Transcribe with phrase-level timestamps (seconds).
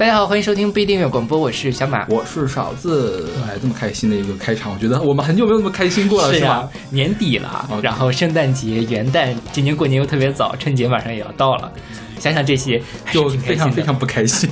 [0.00, 3.28] 大家好，欢迎收听不一定有广播，我是小马，我是勺子。
[3.46, 6.66] 哎，这么开心的一个开场，我觉得我们很久没有那么开心过了， 是吧？
[6.88, 11.70] 年底了，然后圣诞节、元旦，今年过年又特别早，春节马上也要到了，
[12.18, 12.80] 想想这些
[13.12, 14.48] 就非常非常不开心。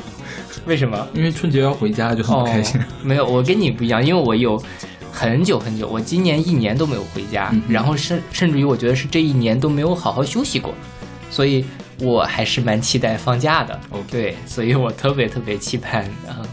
[0.66, 1.08] 为什么？
[1.14, 2.78] 因为春节要回家，就很不开心。
[3.02, 4.62] 没有，我跟你不一样，因为我有
[5.10, 10.74] 很久很久，我今年一年都没有回家，然后甚甚至于我觉得是这一年都没有好好休息过，
[11.30, 11.64] 所以。
[12.02, 16.44] 我还是蛮期待放假的，哦对，所以我特别特别期盼，嗯，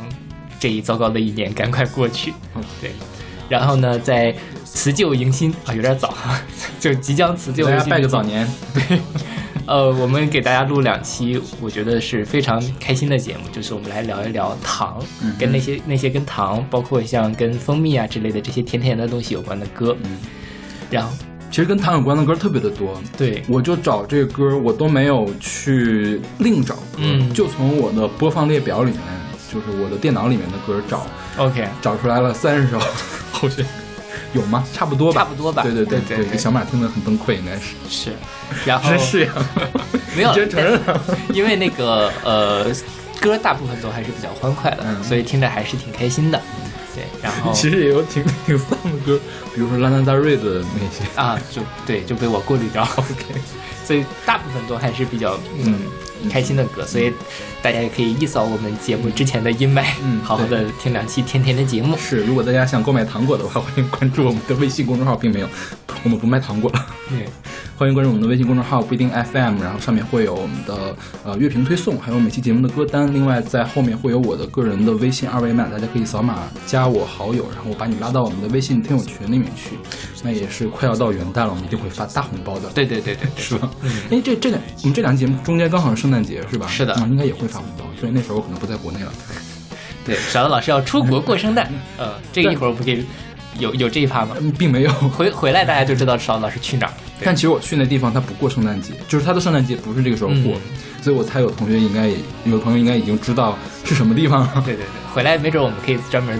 [0.59, 2.63] 这一糟糕的一年赶快过去，嗯。
[2.79, 2.91] 对，
[3.49, 6.13] 然后呢，在辞旧迎新啊，有点早，
[6.79, 8.99] 就即将辞旧，大家拜个早年， 对，
[9.65, 15.03] 呃，我们给大家录两期，我觉得是非常开心的节目，就是我们来聊一聊糖，
[15.39, 20.17] 跟那些那些跟糖，包括像跟蜂蜜啊之类的这些甜甜的东西有关的歌，嗯，
[20.91, 21.11] 然后。
[21.49, 28.99] 其实跟糖有关的歌特别的多，对，我就找这个歌，我都没有去另找歌，就从我的播放列表里面，
[29.51, 32.79] 就是我的电脑里面的歌找，OK，找出来了三十首，
[33.31, 33.65] 后续
[34.33, 34.63] 有吗？
[34.73, 37.73] 差不多吧，差不多吧，对对对对，小马听得很崩溃，应该是。
[37.89, 38.11] 是，
[38.63, 39.33] 然后是呀，
[40.15, 40.79] 没有真承认，
[41.33, 42.65] 因为那个呃
[43.19, 46.39] 歌大部分都还是比较欢快的，所以听着还是挺开心的。
[46.95, 49.19] 对，然后 其实也有挺 挺丧的歌，
[49.53, 52.83] 比如说拉纳扎瑞的那些啊，就对，就被我过滤掉。
[52.97, 53.39] OK，
[53.85, 55.79] 所以大部分都还是比较嗯
[56.27, 57.13] 开心的歌，所以
[57.61, 61.95] 大家也可以一扫我们节目之前的阴霾，嗯，好好的听两期甜甜的节目。
[61.97, 65.47] 是，如果大家想购买糖果的话，欢迎关注我们的微信公众号，并没有，
[66.03, 66.85] 我们不卖糖果了。
[67.09, 67.27] 对。
[67.77, 73.13] 欢迎关注我们的微信公众号不一定 FM，然后上面会有我们的呃乐评推送，还有每期节目的歌单。
[73.13, 79.77] 另外在后面会有我的个人的微信二维码，大家可以扫码加我好友，然后我把你拉到我们的微信听友群里面去。
[80.23, 82.69] 那也是快要到元旦了，我们一定会发大红包的。
[82.69, 83.69] 对对对对， 是吧？
[84.11, 86.67] 哎，这这两我们这两期节目中间刚好是圣诞节，是吧？
[86.67, 89.11] 是的，应该也会发红包，所以那时候我可能不在国内了。
[90.05, 93.05] 对，小的老师要出国过圣诞，呃，这个一会儿我不可以。
[93.57, 94.37] 有有这一趴吗？
[94.57, 96.93] 并没有回回来，大家就知道邵老师去哪儿。
[97.21, 100.57] 但其实我去那地方，他不过圣诞节，就是他的圣诞节不是这个时候过，
[101.01, 104.63] 所以我猜有同学应该也有朋友应该已经知道是什么地方了。
[104.65, 106.39] 对对对，回来没准我们可以专门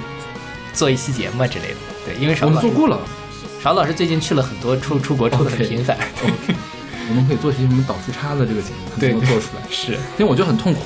[0.72, 1.76] 做一期节目啊之类的。
[2.06, 2.98] 对，因为邵老师做过了。
[3.62, 5.98] 邵老师最近去了很多出出国出的很频繁。
[7.10, 9.64] 我们可以做些什么倒时差的这个节目，对，做出来。
[9.70, 10.82] 是，因为我觉得很痛苦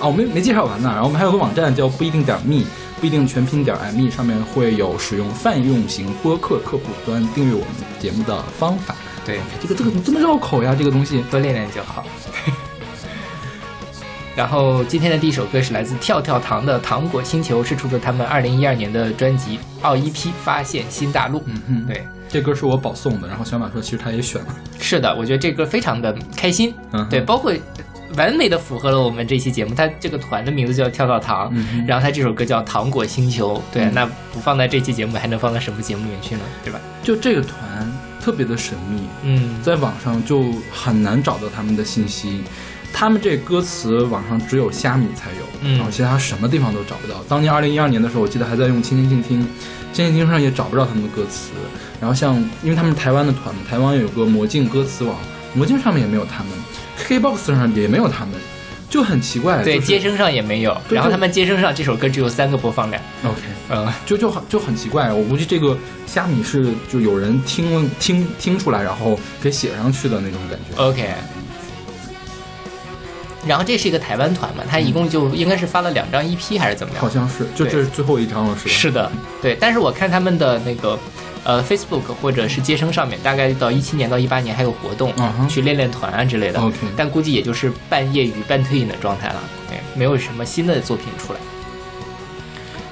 [0.00, 0.90] 啊，我没没介绍完呢。
[0.90, 2.64] 然后我们还有个网站叫不一定点 me。
[3.00, 7.68] 不一定全拼点 me 上面会有使用泛用型播客客户端订阅我们
[8.00, 8.92] 节目的方法。
[9.24, 10.74] 对，这个这个怎么这么绕口呀？
[10.76, 12.04] 这个东西多练练就好。
[14.34, 21.38] 然后今天的第一首歌是来自跳跳糖的《糖果星球》，是出自他们二零一二年的专辑《奥一 P 发现新大陆》。
[21.46, 23.28] 嗯嗯，对，这歌是我保送的。
[23.28, 24.48] 然后小马说，其实他也选了。
[24.78, 26.74] 是的，我觉得这歌非常的开心。
[26.92, 27.52] 嗯，对，包括。
[28.16, 31.52] 完美的符合了我们这期节目，他这个团的名字叫跳跳糖，
[31.86, 36.40] 然后他这首歌叫糖果星球，对，那不放在这期节目还能放在什么节目里面去呢？
[36.64, 36.80] 对吧？
[37.02, 37.60] 就这个团
[38.18, 42.42] 特别的神秘，嗯，在网上就很难找到他们的信息，
[42.94, 47.22] 他们这歌词网上只有虾米才有，然后其他什么地方都找不到。
[47.28, 49.40] 当年二零一二年的时候，我记得还在用千千静听，
[49.92, 51.50] 千千静听上也找不到他们的歌词。
[52.00, 55.16] 然后像因为他们是台湾的团嘛，台湾有个魔镜歌词网，
[55.54, 56.52] 魔镜上面也没有他们。
[56.98, 58.34] KBox 上也没有他们，
[58.90, 59.62] 就很奇怪。
[59.62, 60.76] 对，接生上也没有。
[60.90, 63.00] 然后他们接生上这首歌只有三个播放量。
[63.24, 65.12] OK，嗯，就就很就很奇怪。
[65.12, 70.82] 我估计这个虾米是就有人听听听出来，然后给写上去的那种感觉。
[70.82, 71.14] OK。
[73.46, 77.00] 然后这是一个台湾团嘛，他一共就应该是发了两张 EP 还是怎么样？
[77.00, 78.70] 好像是，就这是最后一张了，是吧？
[78.74, 79.56] 是的，对。
[79.60, 80.98] 但是我看他们的那个。
[81.48, 85.10] 呃，Facebook 或者是接生上面，大概到一七年到一八年还有活动，
[85.48, 86.60] 去练练团啊之类的。
[86.60, 91.40] OK，但估计也就是半业余半退隐的状态了，对，没有什么新的作品出来。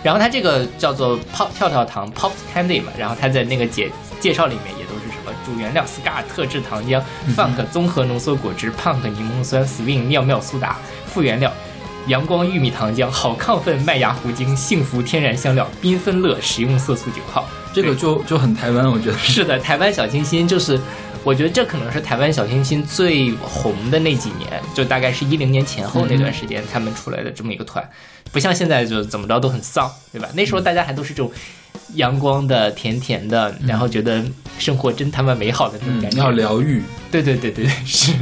[0.02, 3.90] 然后他这个叫做 Pop 跳跳糖 Pop Candy 嘛，然后他在那个介
[4.20, 7.02] 介绍里面也都是什么主原料 Scar 特制糖浆
[7.36, 11.52] ，Funk 综合浓缩果汁，Punk 柠檬酸，Swing 妙妙苏打，副原料。
[12.06, 19.18] 阳光玉米糖浆，好亢奋麦芽糊精，幸福天然香料，缤纷乐食用色素九号，这个就就很台湾，我觉得。
[19.18, 20.80] 是的，台湾小清新就是，
[21.24, 27.84] 我觉得这可能是台湾小清新最红的那几年，就大概是一零年前后那段时间他们出来的这么一个团，
[28.30, 30.28] 不像现在就怎么着都很丧，对吧？
[30.34, 31.32] 那时候大家还都是这种
[31.94, 34.24] 阳光的、甜甜的，然后觉得
[34.60, 38.12] 生活真他妈美好的那种感觉，要疗愈，对对对对是。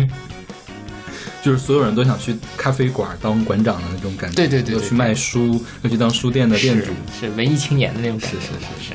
[1.44, 8.36] 就是所有人都想去咖啡馆当馆长的那种感觉，对对对，要去卖书，要去当书店的店主，是文艺青年的那种感觉。
[8.38, 8.94] 是是是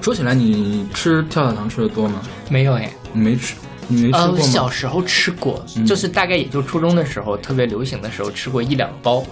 [0.00, 2.22] 说起来，你吃跳跳糖吃的多吗？
[2.48, 3.54] 没有哎，没吃。
[3.88, 4.40] 你没吃过吗？
[4.40, 9.22] 小时候吃过，就是大概也就初中的时候，特别流行的时候吃过一两包，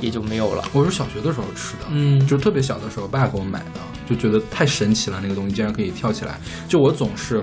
[0.00, 0.64] 也就没有了。
[0.72, 6.38] 我是小学的时候吃的，嗯，就特别小的时候，爸给我买的，就觉得太神奇了，那个东西竟然可以跳起来。
[6.68, 7.42] 就我总是，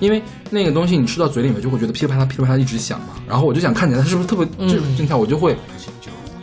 [0.00, 5.56] 因为那个东西你吃到嘴里面就会觉得噼里啪啦噼里啪啦一直响嘛，然后我就想看起来它是不是特别就静跳，我就会。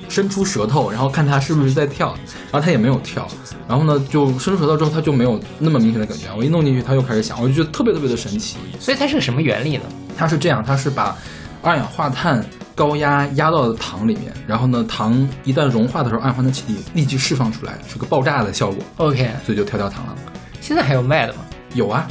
[0.10, 2.16] 伸出舌头，然后看它是不是在跳，
[2.52, 3.28] 然后它也没有跳，
[3.68, 6.28] 然后呢，就伸出舌头之后，它就没有那么明显的感觉。
[6.38, 8.58] 我一弄进去，它又开始响，我就觉得特别特别的神奇。
[8.80, 9.86] 所以它是个什么原理呢？
[10.16, 11.18] 它是这样，它是把
[11.64, 12.46] 二氧化碳
[12.76, 18.84] 高压压到糖里面，然后呢，糖一旦融化的时候，二氧化碳气体立即释放出来，是个爆炸的效果。
[18.98, 20.16] OK，所以就跳跳糖了。
[20.62, 21.40] 现在还有卖的吗？
[21.74, 22.08] 有啊。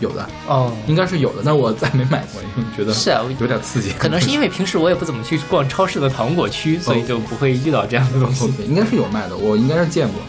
[0.00, 3.92] 有的哦，应该是有的，但是我再没买过，因为觉得是啊，有点刺激。
[3.98, 8.46] 可能是因为平时我也不怎么去逛超市的糖果区，所以就不会遇到这样的东西。
[8.66, 10.20] 应该是有卖的，我应该是见过。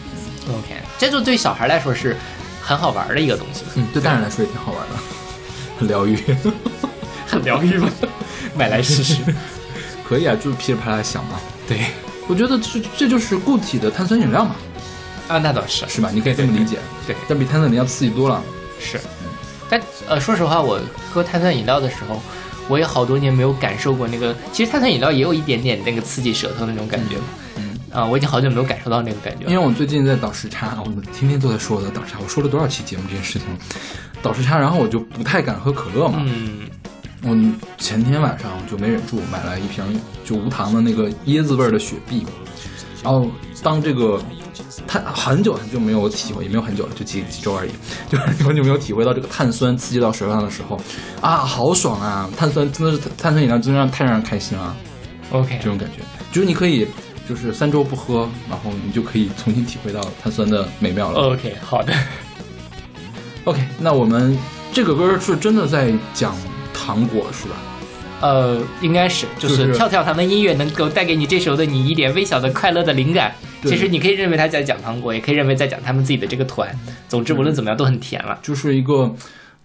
[0.54, 2.16] OK，这就对小孩来说是
[2.62, 3.64] 很好玩的一个东西。
[3.74, 4.96] 嗯，对大人来说也挺好玩的，
[5.78, 6.18] 很疗愈，
[7.26, 7.88] 很疗愈吗？
[8.56, 9.16] 买来试试。
[10.08, 11.38] 可以啊，就是噼里啪啦响嘛。
[11.68, 11.84] 对，
[12.26, 14.56] 我觉得这这就是固体的碳酸饮料嘛。
[15.28, 16.08] 啊，那倒是，是吧？
[16.10, 16.78] 你可以这么理解。
[17.06, 18.42] 对，但比碳酸饮料刺激多了。
[18.80, 18.98] 是。
[19.68, 20.80] 但呃，说实话，我
[21.12, 22.20] 喝碳酸饮料的时候，
[22.68, 24.34] 我也好多年没有感受过那个。
[24.52, 27.16] 其实碳酸饮料也有一点点那个刺激舌头那种感觉。
[27.56, 29.44] 嗯啊，我已经好久没有感受到那个感觉。
[29.46, 32.18] 因为我最近在倒时差，我天天都在说我在倒时差。
[32.22, 33.48] 我说了多少期节目这件事情？
[34.22, 36.22] 倒时差，然后我就不太敢喝可乐嘛。
[36.24, 36.60] 嗯。
[37.22, 37.36] 我
[37.78, 39.84] 前天晚上就没忍住，买了一瓶
[40.24, 42.24] 就无糖的那个椰子味的雪碧。
[43.02, 43.30] 然后
[43.62, 44.18] 当这个。
[44.86, 47.70] 碳很久很久没有体会，也没有很久了，就几几周而已，
[48.08, 50.78] 就是很久没有体会到这个碳酸刺激到舌头上的时候，
[51.20, 52.28] 啊，好爽啊！
[52.36, 54.76] 碳酸真的是碳酸饮料，真的让太让人开心了。
[55.30, 56.02] OK，这种感觉
[56.32, 56.86] 就是你可以
[57.28, 61.32] 就是三周不喝，然后你就可以重新体会到碳酸的美妙了。
[61.32, 61.92] OK，好的。
[63.44, 64.36] OK，那我们
[64.72, 66.34] 这个歌是真的在讲
[66.72, 67.56] 糖果是吧？
[68.20, 73.32] 呃，应该是，就是跳跳糖的音乐能够带给你这时候的你一点微小的快乐的灵感。
[73.64, 76.68] 其实你可以认为他在讲糖果，也可以认为在讲他们自己的这个团。
[77.08, 79.12] 总之，无论怎么样都很甜了，就是一个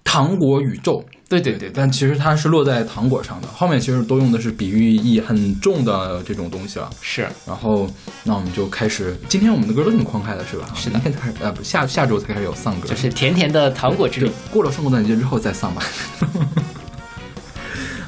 [0.04, 1.04] 糖果宇宙。
[1.30, 6.88] 对对对，但其实它是落在糖果上的，后面其实都用的是比喻意很重的这种东西了。
[7.02, 7.90] 是，然后
[8.24, 10.68] 那我们就开始，今天我们的歌都挺欢快的，是吧？
[10.76, 14.30] 是的，明天开始呃不下下周才开始有丧歌，就是甜甜的糖果之旅。
[14.52, 15.82] 过了圣诞节之后再丧吧。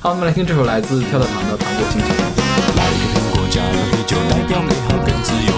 [0.06, 2.07] 好，我们来听这首来自跳跳糖的《糖果心情》。
[2.78, 5.55] 来一个苹果，加一个啤酒，代表美好跟自由。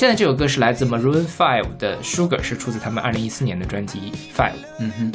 [0.00, 4.54] 现在这首歌是来自 Maroon Five 的 Sugar，是出自他们二零一四年的专辑 Five。
[4.78, 5.12] 嗯哼，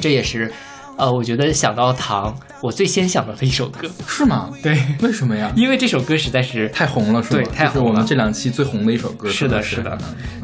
[0.00, 0.52] 这也是。
[0.96, 4.50] 呃，我觉得想到糖，我最先想到的一首歌是吗？
[4.62, 5.52] 对，为什么呀？
[5.56, 7.36] 因为这首歌实在是太红了，是吧？
[7.36, 7.88] 对，太红了。
[7.90, 9.28] 我们这两期最红的一首歌。
[9.28, 9.96] 是的，是的，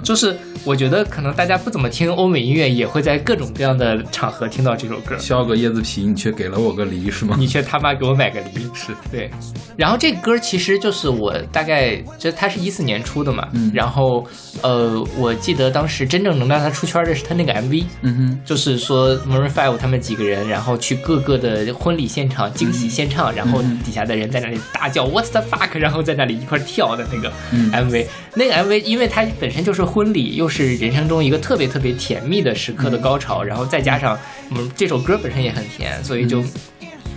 [0.03, 5.17] 就是我觉得可能大家不怎么听欧美音乐，也会在各种各样的场合听到这首歌。
[5.19, 7.35] 削个椰子皮，你却给了我个梨，是吗？
[7.39, 9.31] 你却他妈给我买个梨， 是对。
[9.75, 13.49] 然后这歌其实就是我大概，就它是一四年出的嘛。
[13.53, 13.71] 嗯。
[13.75, 14.23] 然后，
[14.63, 17.85] 呃，我记得当时真正能让他出圈的是他那个 MV。
[18.03, 18.41] 嗯哼。
[18.45, 28.07] 就是说，Maroon Five 他们几个人，然后去各个的婚礼现场惊喜献唱，然后底下的人在那里大叫 What's the fuck，然后在那里一块跳的那个 MV。
[28.35, 34.19] 那个 MV，因为它本身就是婚礼，又是人生中一个特别特别甜蜜的时刻的高潮，然后再加上
[34.51, 36.43] 嗯这首歌本身也很甜，所以就。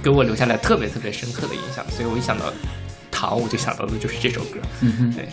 [0.03, 2.45] 给我留下了特别特别深刻的印象，所以我一想到
[3.09, 4.59] 糖，我就想到的就是这首歌。
[4.81, 5.25] 嗯哼，对。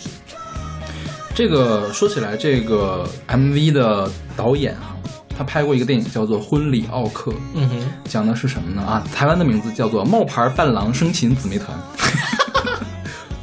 [1.35, 4.97] 这个说起来，这个 MV 的导演啊，
[5.37, 7.31] 他拍过一个电影叫做《婚礼奥克》。
[7.55, 8.83] 嗯哼，讲的是什么呢？
[8.83, 11.77] 啊，台湾的名字叫做《冒牌伴郎生擒姊妹团》。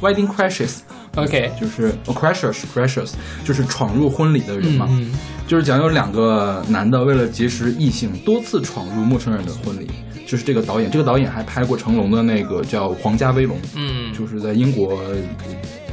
[0.00, 0.78] Wedding Crashes。
[1.16, 3.12] OK，就是 Crashes，Crashes，
[3.44, 4.86] 就是闯入婚礼的人嘛。
[4.90, 5.12] 嗯。
[5.46, 9.90] 就是讲有两个男的为了结识异性，多次闯入陌生人的婚礼。
[10.26, 15.02] 就是这个导演，这个导演还拍过成龙的那个叫《皇家威龙》，嗯，就是在英国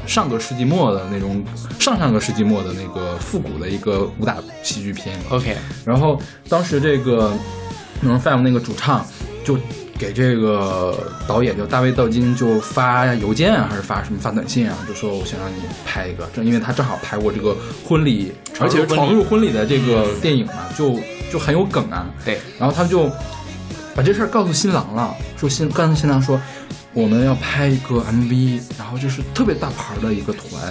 [0.07, 1.43] 上个世纪末的那种，
[1.77, 5.15] 上上个世纪末的那个复古的一个武打喜剧片。
[5.29, 7.31] OK，然后当时这个
[8.19, 9.05] 《Five》那个主唱
[9.43, 9.57] 就
[9.99, 20.97] 给这个导演叫大卫道金就发邮件啊，还是发什么发短信啊，就说我想让你拍一个，正因为他正好拍过这个婚礼，而且是闯入婚礼的这个电影嘛，就
[21.31, 22.09] 就很有梗啊。
[22.23, 23.11] 对，然后他就。
[23.95, 26.39] 把这事儿告诉新郎了，说新刚才新郎说，
[26.93, 30.61] 我们要拍一个 MV，然后就是特别大牌的一个团，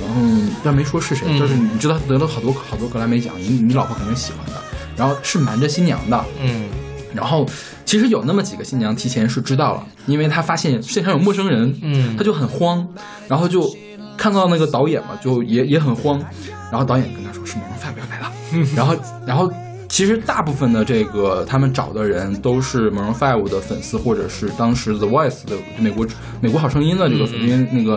[0.00, 0.14] 然后
[0.62, 4.62] 但没说是谁，就是你知道得了好多好多格莱美奖，你你老婆肯定喜欢的，
[4.96, 6.66] 然后是瞒着新娘的，嗯，
[7.12, 7.44] 然后
[7.84, 12.86] 其实有那么几个新娘提前是知道了，因为她发现现场有陌生人，嗯，她就很慌，
[13.26, 13.68] 然后就
[14.16, 16.22] 看到那个导演嘛，就也也很慌，
[16.70, 18.32] 然后导演跟她说是某人发不要来了，
[18.76, 19.52] 然后然后。
[19.94, 26.04] 其实大部分的这个他们找的人都是 Maroon Five 的粉丝，或者是当时 The Voice 的美国
[26.40, 27.96] 美国好声音的这个，因为那个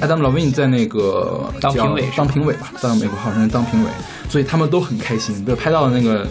[0.00, 3.90] Adam Levine 在那个当评委当评委吧，当美国好声音当评委，
[4.28, 5.44] 所以他们都很开心。
[5.44, 6.26] 对，拍到的那个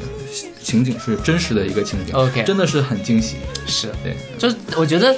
[0.61, 3.37] 情景是真实的一个情景，OK，真的是很惊喜。
[3.65, 5.15] 是对，就是我觉得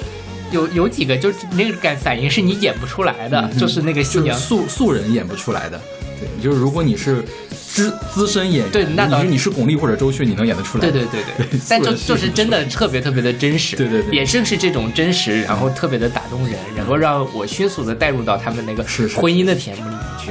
[0.52, 5.80] 有有几个就是那个感反应是你演不出来的，就是那个新娘素素人演不出来的。
[6.20, 7.24] 对，就是如果你是。
[7.70, 9.50] 资资深演员，对，那倒你是。
[9.50, 10.82] 巩俐或者周迅，你能演得出来？
[10.82, 18.84] 对对对对，但就就是真的特别特别的真实，对对对，也正是这种真实，然后特别的打动人，然后让我迅速的带入到他们那个
[19.16, 20.30] 婚姻的甜蜜里面去。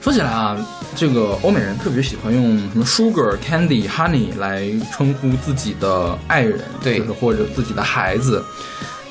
[0.00, 0.56] 说起来啊，
[0.96, 8.42] 这个欧美人特别喜欢用什么 sugar、candy、honey 来称呼自己的爱人，对，或者自己的孩子。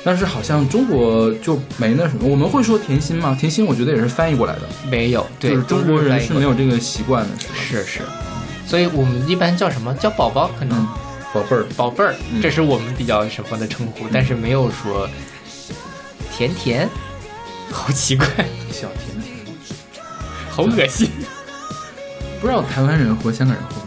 [0.08, 3.36] 但是好像中国就没那什么，我们会说甜心吗？
[3.38, 8.00] 甜心我觉得也是翻译过来的，没有，就是中国人是没有这个习惯的，是是，
[8.66, 9.94] 所以我们一般叫什么？
[9.96, 10.88] 叫宝宝，可能
[11.34, 15.10] 宝贝儿，宝贝儿，这是我们比较什么的称呼，但是没有说
[16.32, 16.88] 甜甜，
[17.70, 18.28] 好奇怪，
[18.72, 19.22] 小甜。
[19.22, 19.46] 甜，
[20.50, 21.12] 好恶心，
[22.40, 23.87] 不知道台湾人和香港人会不会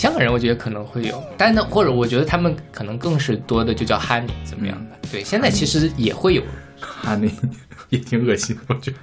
[0.00, 4.96] 香港人我觉得可能会有，但那或者我觉得他们可能更是多的就叫 honey 怎么样的？
[5.12, 6.42] 对，现在其实也会有
[7.04, 7.30] honey，
[7.90, 8.96] 也挺恶心，我觉得。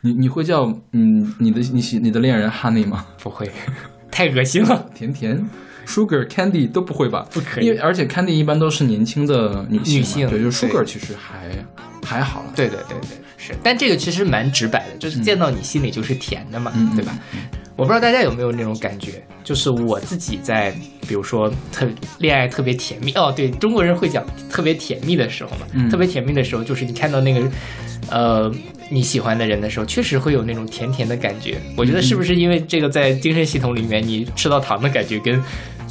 [0.00, 3.06] 你你会叫嗯你的你喜你的恋人 honey 吗？
[3.22, 3.48] 不会，
[4.10, 4.90] 太恶心了。
[4.92, 5.48] 甜甜
[5.86, 7.24] ，sugar candy 都不会吧？
[7.30, 11.64] 不可以，因为而且 candy 一般都是年轻的女性，女性对，就 sugar 其实还
[12.04, 12.52] 还好了。
[12.56, 13.54] 对对对对，是。
[13.62, 17.16] 但这个其实蛮直白的，就是见到你心里就是甜的嘛，对吧？
[17.76, 20.72] 我不知道大家有没有那种感觉，就是我自己在，
[21.08, 21.88] 比如说特
[22.18, 27.50] 恋爱特别甜蜜哦，对中国人会讲特别甜蜜的时候嘛，特别甜蜜的时候，就是你看到那个，
[28.10, 28.54] 呃
[28.90, 31.58] 你喜欢的人的时候，确实会有那种甜甜的感觉。
[31.76, 35.42] 我觉得是不是因为这个在精神系统里面，你吃到糖的感觉，跟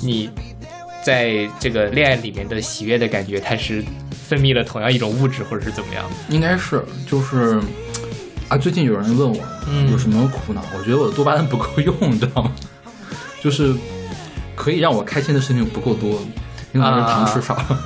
[0.02, 0.30] 你
[1.04, 6.10] 在这个恋爱里面的喜悦的感觉，它是分泌了同样一种物质，或者是怎么样？
[6.30, 7.60] 应该是，就是。
[8.54, 9.44] 啊，最近有人问我
[9.90, 12.52] 有什么苦恼，我觉得我的多巴胺不够用， 你知道吗？
[13.42, 13.74] 就是
[14.56, 16.22] 可以让我开心的事情不够多，
[16.72, 17.86] 因为糖吃少了。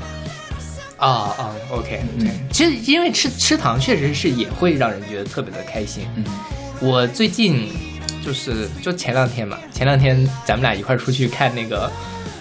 [0.97, 6.03] 啊啊，OK，对，其实因为吃吃糖确实是也会让人觉得特别的开心。
[6.17, 6.25] 嗯，
[6.81, 7.69] 我最近
[8.21, 11.89] 就是就前两天嘛，前两天咱们俩一块出去看那个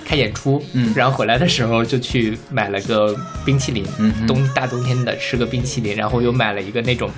[0.05, 7.09] 看演出，嗯，然后回来的时候就去买了个冰淇淋，嗯，冬大冬天的吃个冰淇淋，然后又买了一个那种。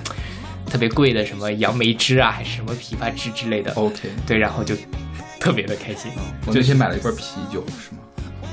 [0.69, 3.71] 特别贵的什么杨梅汁啊，还是什么枇杷汁之类的。
[3.73, 4.75] OK，对，然后就
[5.39, 6.11] 特别的开心。
[6.45, 7.99] 我那天买了一罐啤酒，是吗？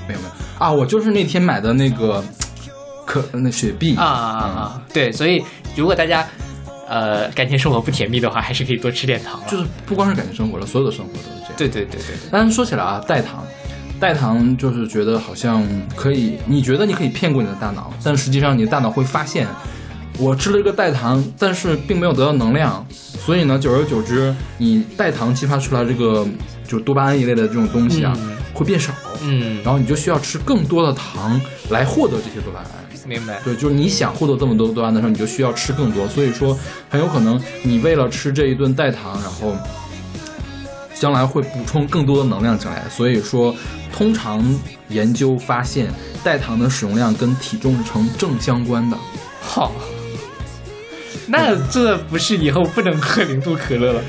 [0.08, 2.24] 没有没有啊，我就是那天买的那个
[3.04, 4.82] 可那雪碧啊啊啊！
[4.92, 5.42] 对，所以
[5.76, 6.26] 如果大家
[6.88, 9.40] 呃感情生活不甜蜜的话， 还是可以多吃点糖。
[9.48, 11.52] 就是不光是感情生活了，所有的生活都是这样。
[11.56, 12.28] 对对对对对。
[12.30, 13.44] 但是说起来啊，代糖。
[13.98, 19.46] 代糖就是觉得好像可以，你觉得你可以骗过你的大脑，但实际上你的大脑会发现，
[20.18, 26.26] 我吃了这个代糖，但是并没有得到能量，所以呢，久而久之，你代糖激发出来这个
[26.66, 28.16] 就是多巴胺一类的这种东西啊，
[28.54, 32.68] 会变少，嗯，然后你就需要吃更多的糖来获得这些多巴胺，
[33.06, 33.40] 明白？
[33.44, 39.56] 对，就是你想获得这么多多巴胺的时候，你就需要吃更多，所以说很有可能你为了吃这一顿代糖，然后。
[40.98, 43.54] 将来会补充更多的能量进来，所以说，
[43.92, 44.42] 通常
[44.88, 45.92] 研究发现，
[46.24, 48.96] 代糖的使用量跟体重是成正相关的。
[49.42, 49.72] 好，
[51.28, 54.02] 那这不是以后不能喝零度可乐了？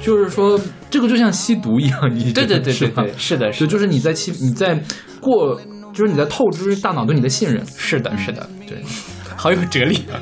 [0.00, 0.58] 就是说，
[0.90, 4.80] 这个就像吸毒一样，你对对对对对，是的，是，就是你在吸，你在
[5.20, 5.60] 过，
[5.92, 7.64] 就是你在透支大脑对你的信任。
[7.76, 8.82] 是的，是的，对，
[9.36, 10.20] 好有哲理啊。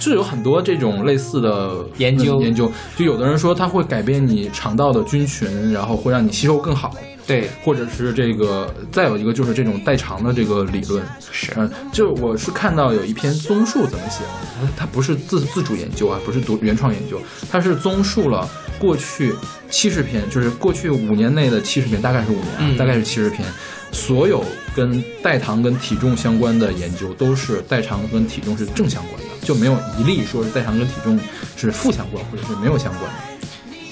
[0.00, 6.94] 是有很多这种类似的研究，研究就有的人说它会改变你肠道的菌群，然后会让你吸收更好。
[7.26, 11.02] 对，或者是这个，再有一个就是这种代偿的这个理论。
[11.32, 19.34] 是，嗯，就我是看到有一篇综述怎么写的，它不是自自主研究啊，不是独原创研究，它是综述了过去
[19.70, 23.46] 七十篇，就是过去五年内的七十篇，大概是五年，大概是七十篇。
[23.90, 31.18] 所有跟代糖跟体重相关的研究都是代偿跟体重是正相关的，就没有一例说是代偿跟体重
[31.56, 33.46] 是负相关或者是没有相关的。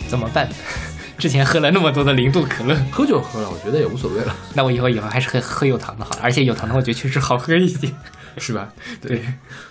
[0.09, 0.49] 怎么办？
[1.23, 4.35] 之前喝了那么多的零度可乐，喝就喝了，我觉得也无所谓了。
[4.55, 7.89] 那我以后以后还是喝喝有糖的好，而且有糖的我觉得确实好喝一些，
[8.39, 8.69] 是吧？
[9.01, 9.23] 对。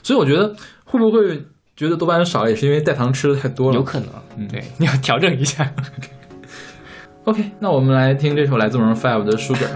[0.02, 1.44] 所以我觉得会不会
[1.76, 3.76] 觉得多巴胺少了，也是因为代糖吃的太多了？
[3.76, 4.08] 有可能。
[4.38, 5.70] 嗯，对， 你要调整一下。
[7.26, 9.68] OK，那我们来听这首来自 Maroon Five 的《Sugar》。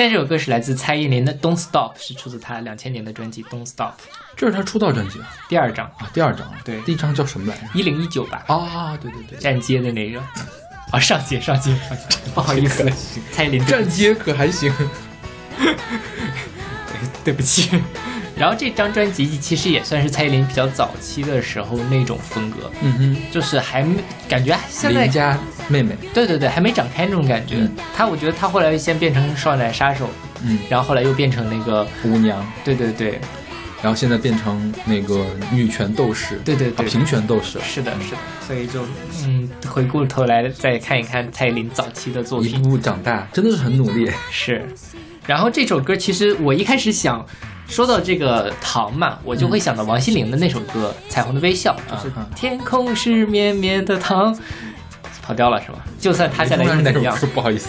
[0.00, 3.90] 现在这首歌是来自蔡依林的《Don't Stop》，是出自她两千年的专辑《Don't Stop》。
[4.34, 6.50] 这是她出道专辑啊，第二张啊，第二张。
[6.64, 7.64] 对，第一张叫什么来着？
[7.74, 8.42] 一零一九吧。
[8.46, 10.18] 啊，对对对，站街的那个。
[10.90, 11.76] 啊，上街上街，
[12.34, 12.90] 不好意思，
[13.30, 13.62] 蔡依林。
[13.66, 14.72] 站街可还行？
[15.60, 15.74] 对，
[17.22, 17.68] 对不起。
[18.40, 27.68] 然后这张专辑其实也算是蔡依林比较早期的时候那种风格，嗯哼，就是还没感觉现在邻家妹妹，对对对，还没长开那种感觉。
[27.94, 30.08] 她我觉得她后来先变成少奶杀手，
[30.42, 33.20] 嗯，然后后来又变成那个舞娘，对对对，
[33.82, 38.16] 然后现在变成那个女权斗士，对对对，平权斗士，是的，是的。
[38.46, 38.86] 所以就
[39.26, 44.10] 嗯，回过头来再看一看蔡依林早期的作品，一步步长大，真的是很努力。
[44.30, 44.66] 是，
[45.26, 47.26] 然后这首歌其实我一开始想。
[47.70, 54.36] 说到这个糖嘛，我就会想到王心凌的那首歌《彩虹的微笑》，就是天空是绵绵的糖，
[55.22, 55.78] 跑调了是吗？
[55.98, 57.16] 就算塌下来又怎样？
[57.32, 57.68] 不好意思，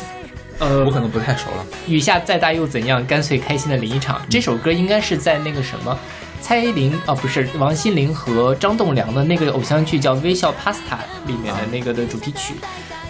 [0.58, 1.66] 呃，我可能不太熟了。
[1.88, 3.06] 雨下再大又怎样？
[3.06, 4.20] 干脆开心的淋一场。
[4.28, 5.98] 这首歌应该是在那个什么，
[6.42, 12.56] 蔡依林啊，不是王心凌和张栋梁的那个偶像剧叫《微笑 Pasta》里面的那个的主题曲，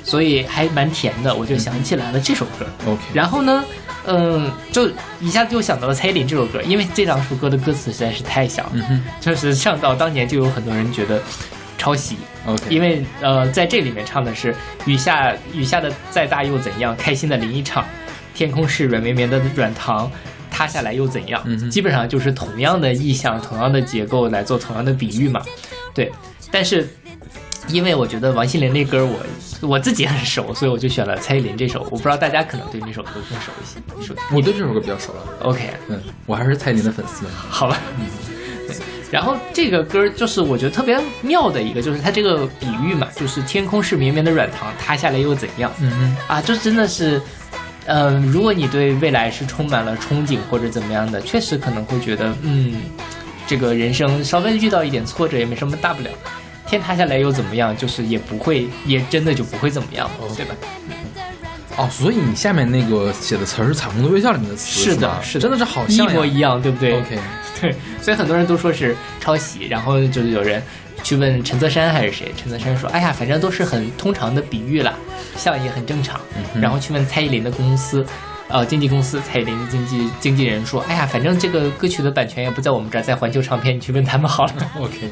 [0.04, 2.66] 所以还蛮甜的，我就想起来了这首歌。
[2.86, 3.64] OK，然后呢？
[4.08, 11.22] 嗯，就一下子就想到了蔡依林这首歌，因为这两首歌的歌词实在是太像了，就是上到当年就有很多人觉得
[11.78, 12.18] 抄袭。
[12.48, 14.56] OK，因为呃，在这里面唱的是
[14.88, 17.86] 雨下雨下的再大又怎样，开心的淋一场，
[18.34, 20.12] 天空是软绵绵的软糖，
[20.50, 21.70] 塌下来又怎样？
[21.70, 25.44] 基本上就是同样的意象，同样的结构来做同样的比喻嘛。
[25.94, 26.12] 对，
[26.50, 26.90] 但是。
[27.68, 29.20] 因为我觉得王心凌那歌我
[29.68, 31.82] 我自己很熟，所以我就选了蔡依林这首。
[31.92, 33.80] 我不知道大家可能对那首歌更熟一些。
[33.98, 35.24] 你说，我对这首歌比较熟了。
[35.44, 37.26] OK，嗯，我还是蔡依林的粉丝。
[37.50, 38.06] 好吧，嗯，
[39.12, 45.72] 然后这个歌就是我觉得特别妙的一个，就是它这个比喻嘛，就是天空是绵绵的软糖，塌下来又怎样？
[45.80, 47.22] 嗯嗯，啊，就真的是，
[47.86, 52.82] 嗯，如果你对未来是充满了憧憬或者怎么样的，确实可能会觉得，嗯，
[53.46, 56.10] 这个人生稍微遇到一点挫折也没什么大不了。
[56.72, 57.76] 天塌下来又怎么样？
[57.76, 60.56] 就是也不会，也真的就不会怎么样，对吧？
[61.76, 67.20] 哦，所以你下面那个写的词儿是《彩虹的微笑》里面的词，是的，是的真的是好像一模一样，对不对？OK，
[67.60, 70.64] 对，所以很多人都说是抄袭，然后就是有人
[71.04, 74.94] 去问陈泽山还是谁，陈泽山说：“哎呀，反正都是很通常的比喻啦，
[75.36, 76.20] 像也很正常。”
[76.56, 78.06] 然后去问蔡依林的公司，
[78.48, 84.54] 呃，经纪公司，蔡依林的经纪经纪人说：“哎呀，反正这个歌曲的版权也不在我们这儿，在环球唱片，你去问他们好了。
[84.78, 85.10] ”OK。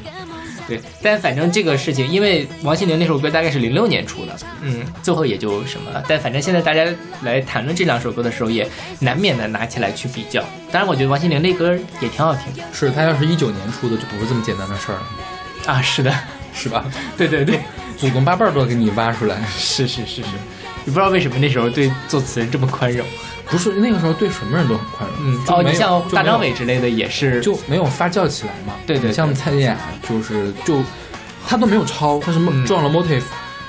[0.69, 6.01] 对，但反正这个事情，因为王心凌那首歌大概是零六年出的，嗯，最后也就什么了。
[6.07, 6.85] 但反正现在大家
[7.23, 8.65] 来谈论这两首歌的时候，也
[8.99, 10.41] 难免的拿起来去比较。
[10.71, 12.63] 当然，我觉得王心凌那歌也挺好听的。
[12.71, 15.07] 是他要是一九年出的，就不是这么简单的事儿了。
[15.65, 16.13] 啊，是的，
[16.53, 16.85] 是吧？
[17.17, 17.59] 对对对，
[17.97, 19.41] 祖宗八辈儿都要给你挖出来。
[19.57, 20.29] 是是是是，
[20.85, 23.05] 你不知道为什么那时候对作词人这么宽容。
[23.45, 30.83] 不是那个时候对什么人都很宽容，嗯，哦，你像大张伟之类的也是就没有发酵起来嘛，对对，像蔡健雅就是就
[31.47, 33.23] 他都没有抄，他什么撞了 motif，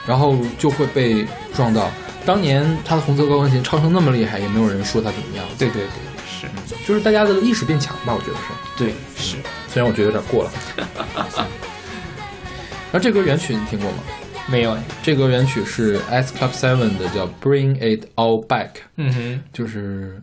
[0.06, 1.90] 然后就会被撞到。
[2.26, 5.46] 当年他的红色高跟鞋抄成那么厉害，也没有人说他怎么样。
[5.56, 5.88] 对对对，
[6.28, 6.46] 是，
[6.86, 8.42] 就是大家的意识变强吧，我觉得是。
[8.76, 10.52] 对，是，虽然我觉得有点过了。
[12.92, 13.96] 那这歌原曲你听过吗？
[14.50, 18.70] 没有，这个原曲是 S Club Seven 的，叫 Bring It All Back。
[18.96, 20.20] 嗯哼，就是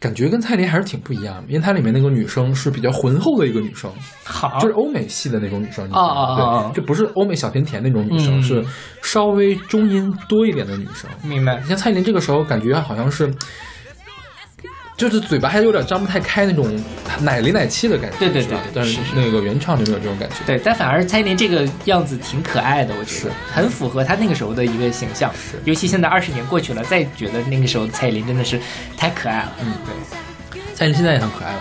[0.00, 3.90] 感觉跟蔡琳还是挺不一样，因为它里面那个女生是比较浑厚的一个女生，
[4.24, 5.86] 好，就是欧美系的那种女生。
[5.92, 6.70] 啊啊啊！
[6.72, 8.64] 对，这不是欧美小甜甜那种女生，是
[9.02, 11.10] 稍微中音多一点的女生。
[11.22, 11.60] 明白。
[11.62, 13.30] 像蔡琳这个时候，感觉好像是。
[14.96, 16.66] 就是嘴巴还有点张不太开那种
[17.20, 20.36] 奶里奶气的感觉，对对对，但是那个原唱就没有这种感觉。
[20.46, 25.30] 对，但反而蔡依林这个样子挺可爱的，我觉得很符合她那个时候的一个形象。
[25.34, 28.58] 是，尤其现在二十年过去了，再觉得那个时候蔡依林真的是
[28.96, 29.52] 太可爱了。
[29.60, 31.60] 嗯，对，蔡依林现在也很可爱了。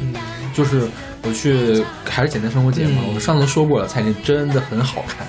[0.00, 0.14] 嗯，
[0.54, 0.88] 就是
[1.22, 5.26] 我去还是简单生活节嘛，我们上次说过了，蔡依林真的很好看。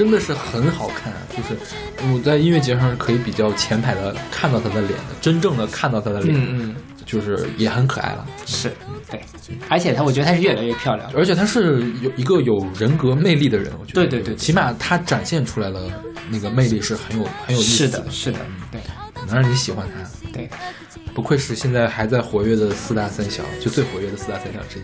[0.00, 8.72] 真的是很好看，就是我在音乐节上是可以比较前排的看到他的脸的，真正的看到他的脸，嗯嗯，就是也很可爱了，是
[9.10, 9.20] 对，
[9.68, 15.82] 而且他我觉得他是越来越漂亮，而且他是有一个有人格魅力的人，我觉得，对对对，起码他展现出来了
[16.30, 18.38] 那个魅力是很有很有意思的，是的，
[18.72, 18.80] 对，
[19.26, 20.48] 能让你喜欢他，对，
[21.12, 24.82] 不愧是现在还在活跃的四大三小，就最活跃的四大三小之一。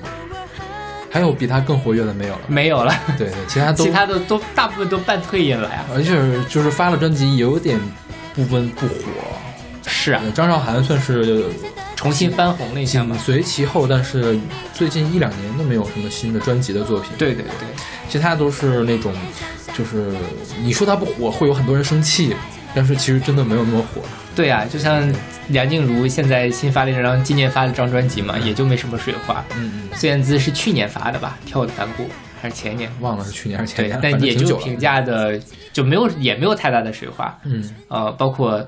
[1.10, 2.94] 还有比他更活跃的没有了，没有了。
[3.16, 5.84] 对对，其他都其他的都大部分都半退隐了呀。
[5.94, 7.80] 而且就是发了专辑，有点
[8.34, 8.94] 不温不火。
[9.86, 11.44] 是啊，张韶涵算是
[11.94, 13.86] 重新翻红了一下嘛，随其后。
[13.86, 14.38] 但是
[14.74, 17.10] 最近一两年都没有什么新的专辑的作品。
[17.16, 17.68] 对对对，
[18.08, 19.12] 其他都是那种，
[19.72, 20.12] 就是
[20.60, 22.34] 你说他不火，会有很多人生气，
[22.74, 24.02] 但是其实真的没有那么火。
[24.36, 25.02] 对啊，就像
[25.48, 29.42] 梁静茹现在新发了一张今年发的张专辑嘛，也就没什么水花。
[29.56, 29.88] 嗯嗯。
[29.96, 32.04] 孙燕姿是去年发的吧，《跳的反骨》
[32.40, 32.90] 还是前年？
[33.00, 33.98] 忘了是去年还是前年。
[34.02, 35.40] 但也就评价的
[35.72, 37.34] 就没有也没有太大的水花。
[37.44, 37.64] 嗯。
[37.88, 38.64] 呃，包括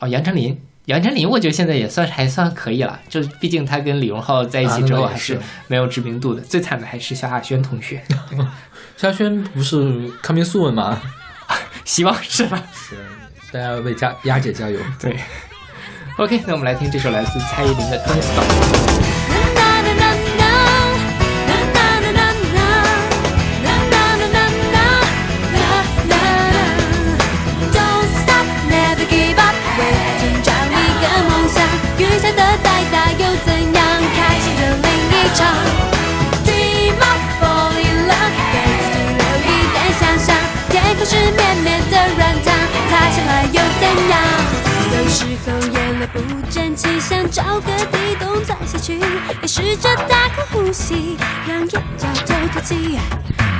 [0.00, 3.00] 哦，杨丞琳，杨丞琳，我觉得现在也算还算可以了。
[3.08, 6.40] 就毕竟他跟李荣浩在一起之后还是没有知名度的。
[6.40, 8.00] 最惨的还是萧亚轩同学。
[8.96, 9.76] 萧亚轩不是
[10.22, 11.02] coming soon 吗？
[11.84, 12.62] 希望是吧？
[12.72, 12.96] 是。
[13.54, 14.80] 大家为佳丫姐加油！
[15.00, 15.16] 对
[16.18, 18.44] ，OK，那我们来听这首来自蔡依林的《Don't Stop》。
[46.06, 48.98] 不争气，想找个地洞钻下去，
[49.40, 51.16] 也试着大口呼吸，
[51.48, 52.98] 让眼角透透气。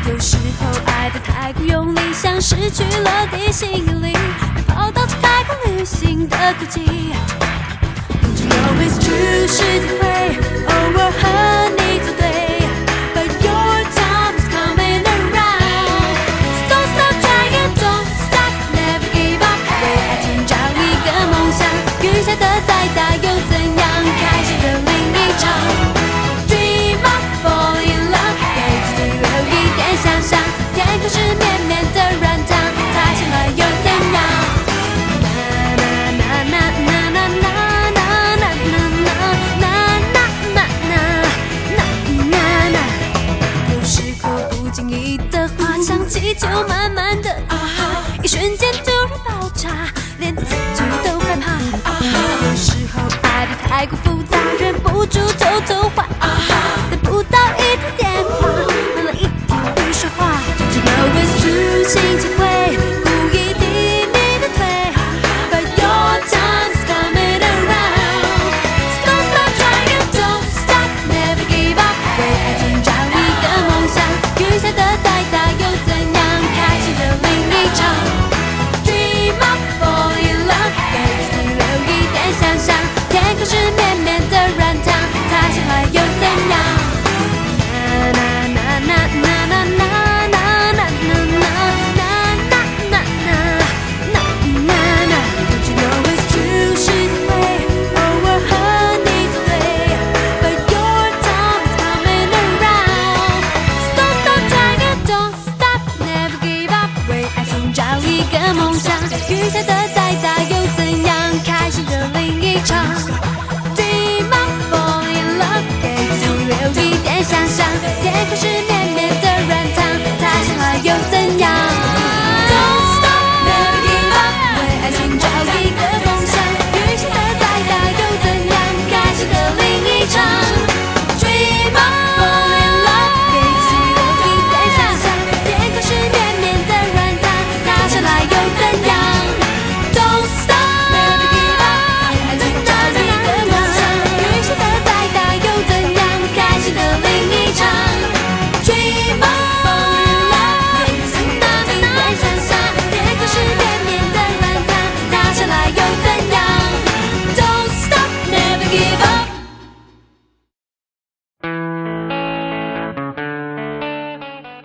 [0.09, 4.13] 有时候爱得太过用力，像失去了地心引力，
[4.67, 6.83] 跑到太空旅行的轨迹。
[8.23, 9.47] Don't you know it's true？
[9.49, 10.05] 是体会，
[10.67, 11.23] 偶尔和
[11.71, 12.34] 你作对。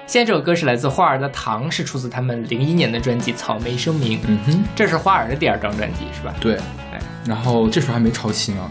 [0.09, 4.17] 现在这首歌是来自花儿的《糖》，是出自他们零一年的专辑《草莓声明》。
[4.25, 6.33] 嗯哼，这是花儿的第二张专辑，是吧？
[6.39, 6.55] 对，
[6.91, 8.67] 哎，然后这时候还没抄新啊。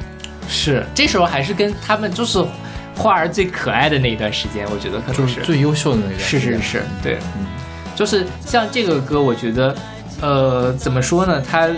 [0.48, 2.44] 是，这时候还是跟他们就是
[2.96, 6.18] 花儿最可爱的那一段时间，我觉得可能是最优秀的那段。
[6.18, 7.46] 是是是，对，嗯，
[7.94, 9.76] 就是像这个歌，我觉得，
[10.20, 11.40] 呃，怎么说呢？
[11.40, 11.70] 它。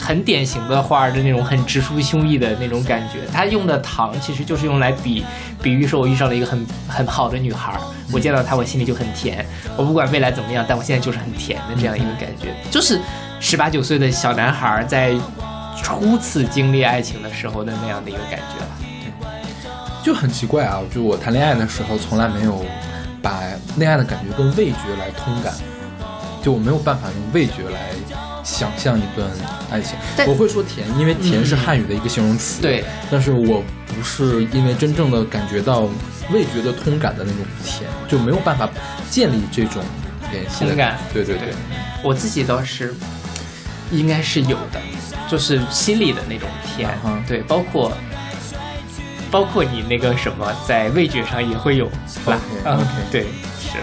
[0.00, 5.24] 很典型的花儿的那种很直抒胸臆的那种感觉，他用的糖其实就是用来比
[5.64, 7.80] 比喻说，我遇上了一个很很好的女孩，
[8.12, 9.44] 我见到她我心里就很甜，
[9.78, 13.00] 我不管未来怎么样，但我现在就是很甜的这样一个感觉，就是
[13.40, 15.14] 十八九岁的小男孩在
[15.82, 18.68] 初次经历爱情的时候的那样的一个感觉了。
[19.22, 22.62] 对，就很奇怪啊，就我谈恋爱的时候从来没有
[23.22, 23.40] 把
[23.76, 25.54] 恋爱的感觉跟味觉来通感，
[26.42, 27.80] 就我没有办法用味觉来。
[28.44, 29.28] 想象一段
[29.70, 32.60] 爱情，我会说甜，因为甜是汉语的一个形容词。
[32.60, 35.88] 对，但是我不是因为真正的感觉到
[36.30, 38.68] 味觉的通感的那种甜，就没有办法
[39.10, 39.82] 建立这种
[40.30, 40.98] 联系感。
[41.12, 41.54] 对对对，
[42.02, 42.94] 我自己倒是，
[43.90, 44.80] 应该是有的，
[45.28, 46.90] 就是心里的那种甜。
[47.26, 47.96] 对，包括
[49.30, 51.90] 包括你那个什么，在味觉上也会有
[52.26, 52.38] 辣。
[52.66, 53.22] OK，对，
[53.58, 53.78] 是。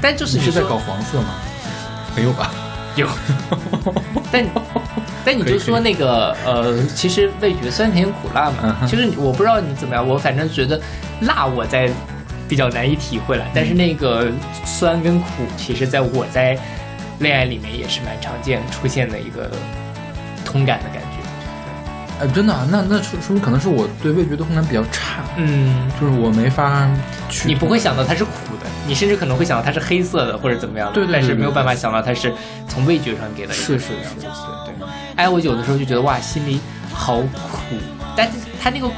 [0.00, 1.34] 但就是你是在搞黄色吗？
[2.16, 2.50] 没有吧？
[2.98, 3.08] 有。
[4.30, 4.46] 但
[5.24, 8.76] 但你就说那个呃，其实味觉酸甜苦辣嘛。
[8.86, 10.80] 其实我不知道你怎么样，我反正觉得
[11.22, 11.90] 辣我在
[12.46, 13.44] 比较难以体会了。
[13.54, 14.30] 但是那个
[14.64, 16.58] 酸跟苦，其实在我在。
[17.20, 19.50] 恋爱里面也是蛮常见出现的一个
[20.44, 21.07] 通感的感觉，
[22.20, 26.88] 哎，真的，啊那那说说明可能是我对味觉的控感比较差，嗯，就是我没法
[27.28, 32.32] 去，你不会想到它是苦的，你甚至可能会想到它是黑色的或者怎么样的，对，但是没有办法想到它是
[32.66, 33.88] 从味觉上给的，是是是，
[34.66, 34.88] 对对。
[35.16, 36.60] 哎，我有的时候就觉得哇，心里
[36.92, 37.76] 好苦，
[38.16, 38.94] 但是它那个苦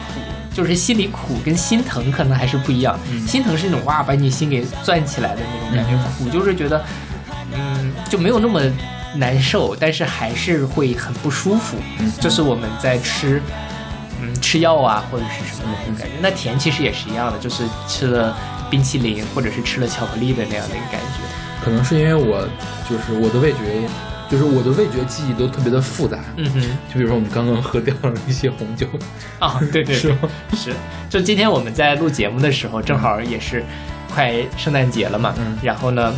[0.54, 6.83] 就是心里苦跟心疼可能还是不一样，心疼是那种哇把你心给攥起来的那种感觉，苦就是觉得。
[7.52, 8.62] 嗯，就没有那么
[9.16, 11.77] 难受，但是还是会很不舒服。
[11.99, 13.42] 嗯，就是我们在吃，
[14.20, 16.14] 嗯，吃药啊，或者是什么那种感觉。
[16.20, 18.37] 那甜其实也是一样的，就是吃了
[18.70, 21.64] 冰淇淋或者是吃了巧克力的那样的一个感觉。
[21.64, 22.49] 可能是因为我
[22.89, 23.59] 就是我的味觉，
[24.30, 26.18] 就是我的味觉记忆都特别的复杂。
[26.37, 28.87] 嗯哼，就比如说我们刚刚喝掉了一些红酒
[29.41, 30.14] 啊，对对是
[30.55, 30.72] 是。
[31.09, 33.64] 就今天我们在录节目的时候，正好也是
[34.14, 35.34] 快圣诞节了嘛。
[35.39, 36.14] 嗯，然后呢？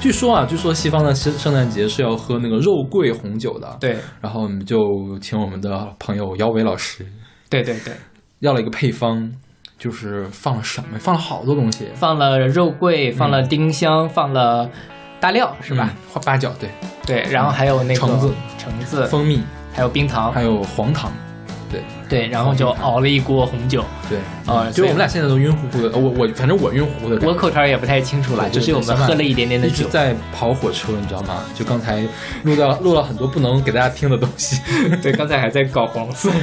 [0.00, 3.76] 据说啊，据说西方的圣圣诞节是要喝那个肉桂红酒的。
[3.80, 4.78] 对，然后我们就
[5.20, 7.04] 请我们的朋友姚伟老师，
[7.50, 7.92] 对对对，
[8.38, 9.32] 要了一个配方，
[9.76, 10.98] 就是放了什么？
[11.00, 14.70] 放了好多东西，放了肉桂，放了丁香，放了
[15.18, 15.92] 大料，是吧？
[16.12, 16.70] 花八角，对
[17.04, 19.42] 对，然后还有那个橙子、橙子、蜂蜜，
[19.74, 21.12] 还有冰糖，还有黄糖。
[21.70, 23.84] 对对，然后就熬了一锅红酒。
[24.08, 25.96] 对，啊，就我们俩现在都晕乎乎的。
[25.98, 27.26] 我我反正我晕乎乎的。
[27.26, 31.42] 我口条也不太清楚了，就是我们喝了一点点的酒，在跑火车，你知道吗？
[31.54, 32.02] 就刚才
[32.42, 34.60] 录到录了很多不能给大家听的东西。
[35.02, 36.30] 对，刚才还在搞黄色。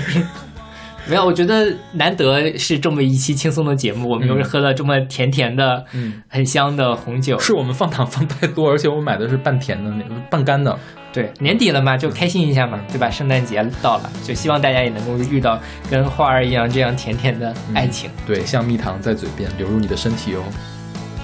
[1.08, 7.38] 没有，我觉得难得是这么一期轻松的节目，我们又是喝了这么甜甜的、嗯，很香的红酒。
[7.38, 10.76] 是我们放糖放太多，而且我买的是半甜的那个半干的。
[11.16, 13.10] 对，年底了嘛，就开心一下嘛，对吧？
[13.10, 15.58] 圣诞节到了，就希望大家也能够遇到
[15.90, 18.10] 跟花儿一样这样甜甜的爱情。
[18.26, 20.44] 对，像蜜糖在嘴边流入你的身体哦，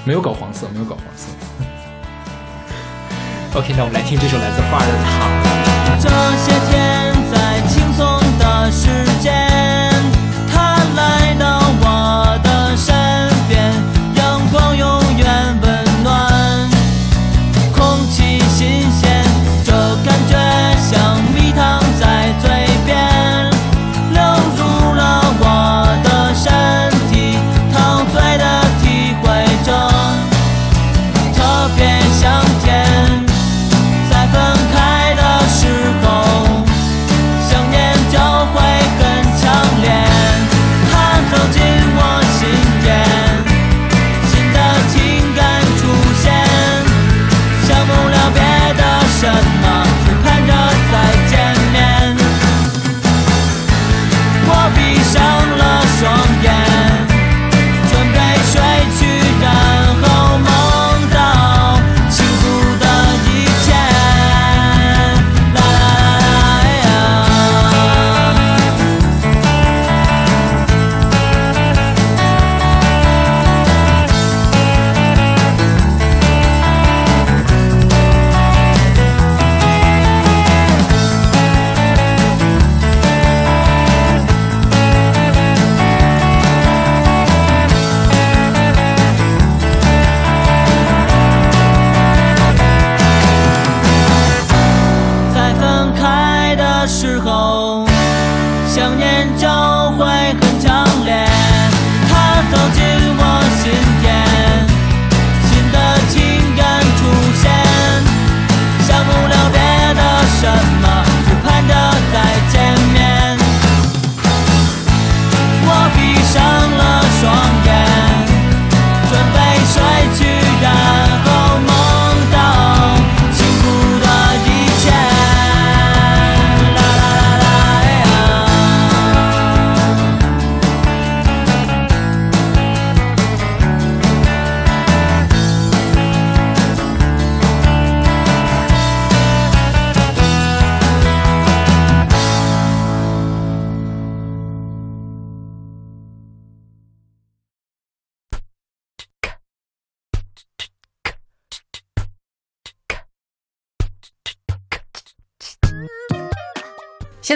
[0.06, 1.28] 没有搞黄色，没有搞黄色。
[3.54, 5.30] OK，那我们来听这首来自花儿的糖。
[6.00, 8.08] 这些天在轻松
[8.39, 8.88] 的时
[9.20, 9.91] 间，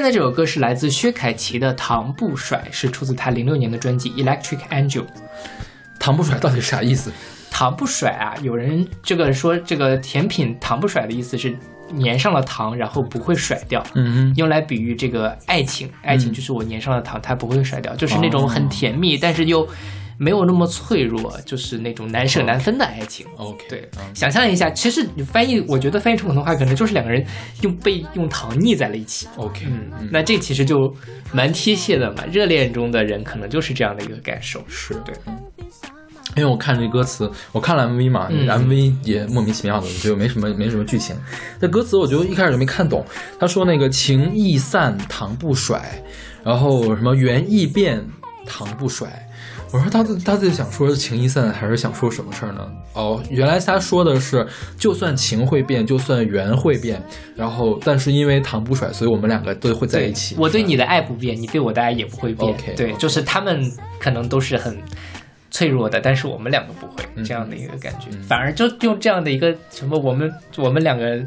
[0.05, 5.01] 在这首歌是来自薛凯琪的《糖不甩》，是出自他零六年的专辑《Electric Angel》。
[5.97, 7.11] 糖不甩到底啥意思？
[7.49, 8.35] 糖不甩啊！
[8.43, 11.57] 有人这个说这个甜品糖不甩的意思是
[11.99, 13.83] 粘上了糖，然后不会甩掉。
[13.95, 19.67] 嗯，用来比喻这个爱情，爱情就是我粘上了糖，它不会甩掉，就是那种很甜蜜，但是又。
[20.17, 23.25] 没有那么脆弱，就是那种难舍难分的爱情。
[23.37, 27.25] OK，对，想象一下，其实你翻译，我觉得翻译成普通话，可能就是两个人
[27.61, 29.27] 用被用糖腻在了一起。
[29.35, 30.93] OK，嗯，那这其实就
[31.31, 32.23] 蛮贴切的嘛。
[32.31, 34.63] 热恋中的人可能就是这样的一个感受。
[34.67, 35.13] 是对，
[36.35, 41.15] 因为我看这歌词，我看了 MV 嘛，MV 也莫名其妙的，就没什么没什么剧情。
[41.59, 43.05] 那歌词我觉得一开始就没看懂。
[43.39, 46.03] 他说那个情易散糖不甩，
[46.43, 48.05] 然后什么缘易变
[48.45, 49.24] 糖不甩。
[49.75, 52.65] 我说他他自己想说情易散，还是想说什么事儿呢？
[52.93, 54.47] 哦，原来他说的是，
[54.77, 57.03] 就算情会变，就算缘会变，
[57.35, 60.33] 然后但是因为糖不甩，所以我们两个都会在一起。
[60.37, 62.55] 我对你的爱不变，你对我的爱也不会变。
[62.77, 63.69] 对，就是他们
[63.99, 64.81] 可能都是很
[65.51, 71.21] 脆弱的，但是我们两个不会这样的一个感觉，反而就用这样的一个什么，我们我们两个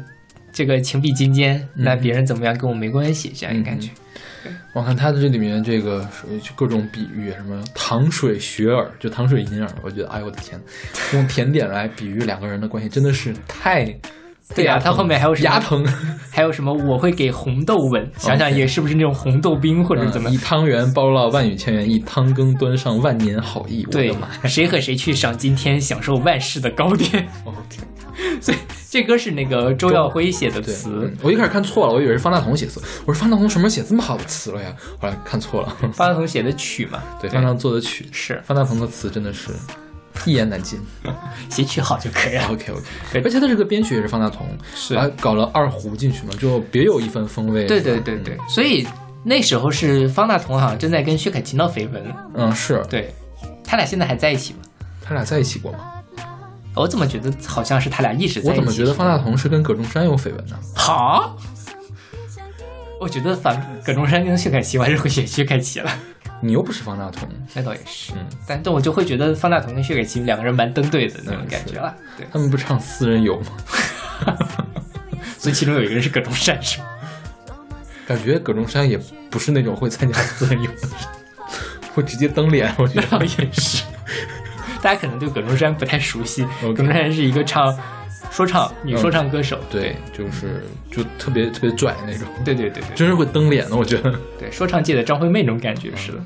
[0.51, 3.91] 这个情比金坚，那别人怎么样跟我没关系，这样一个感觉。
[4.73, 6.07] 我看他的这里面这个
[6.55, 10.59] 各种比喻，什么糖水雪耳，就糖水银耳，我觉得，哎呦我的天，
[11.13, 13.93] 用甜点来比喻两个人的关系，真的是太……
[14.55, 15.85] 对呀，他后面还有什么牙疼，
[16.31, 20.29] 还有什么我会给红豆吻，想想也是不是那种红豆冰或者怎么？
[20.29, 23.83] 以汤圆包了万语千言，以汤羹端上万年好意。
[23.91, 27.27] 对，谁和谁去赏今天，享受万世的糕点？
[28.41, 28.57] 所以
[28.89, 32.81] 这歌是那个周耀辉写的词，我一开始看错了，我以为是方大同写词。
[33.05, 34.73] 我说方大同什么时候写这么好的词了呀？
[34.99, 39.51] 后来看错了，方大同写的曲嘛，对，方大同做的曲是方大同的词，真的是
[40.25, 40.79] 一言难尽，
[41.49, 42.47] 写曲好就可以了。
[42.49, 47.65] OK OK，而且他这个编曲也是方大同，是搞了二胡进去嘛，就别有一番风味。
[47.65, 48.87] 对对对对，所以
[49.23, 52.03] 那时候是方大同好像正在跟薛凯琪闹绯闻。
[52.33, 53.13] 嗯，是对，
[53.63, 54.59] 他俩现在还在一起吗？
[55.01, 55.79] 他俩在一起过吗？
[56.75, 58.51] 我怎么觉得好像是他俩一直在？
[58.51, 60.57] 我怎么觉得方大同是跟葛中山有绯闻呢？
[60.75, 61.35] 好，
[63.01, 65.91] 我觉得反葛中山跟薛凯琪，我还是会选薛凯琪了。
[66.41, 68.13] 你又不是方大同，那倒也是。
[68.13, 71.95] 嗯，但但我就会觉得方大同跟薛凯琪两个人蛮登对的那种感觉了。
[72.17, 73.47] 对，他们不唱私人游吗？
[75.37, 76.85] 所以其中有一个人是葛中山，是吗？
[78.07, 80.91] 感觉葛中山也不是那种会参加私人游的人，
[81.93, 82.73] 会直接登脸。
[82.77, 83.83] 我觉得 也是。
[84.81, 87.77] 大家可能对葛中山不太熟悉，葛中山是一个唱
[88.31, 94.13] 说唱女说唱歌手，对，就是就特别特别拽那种，对对对对，真是会蹬脸的，我觉得。
[94.37, 96.19] 对，说唱界的张惠妹那种感觉似的，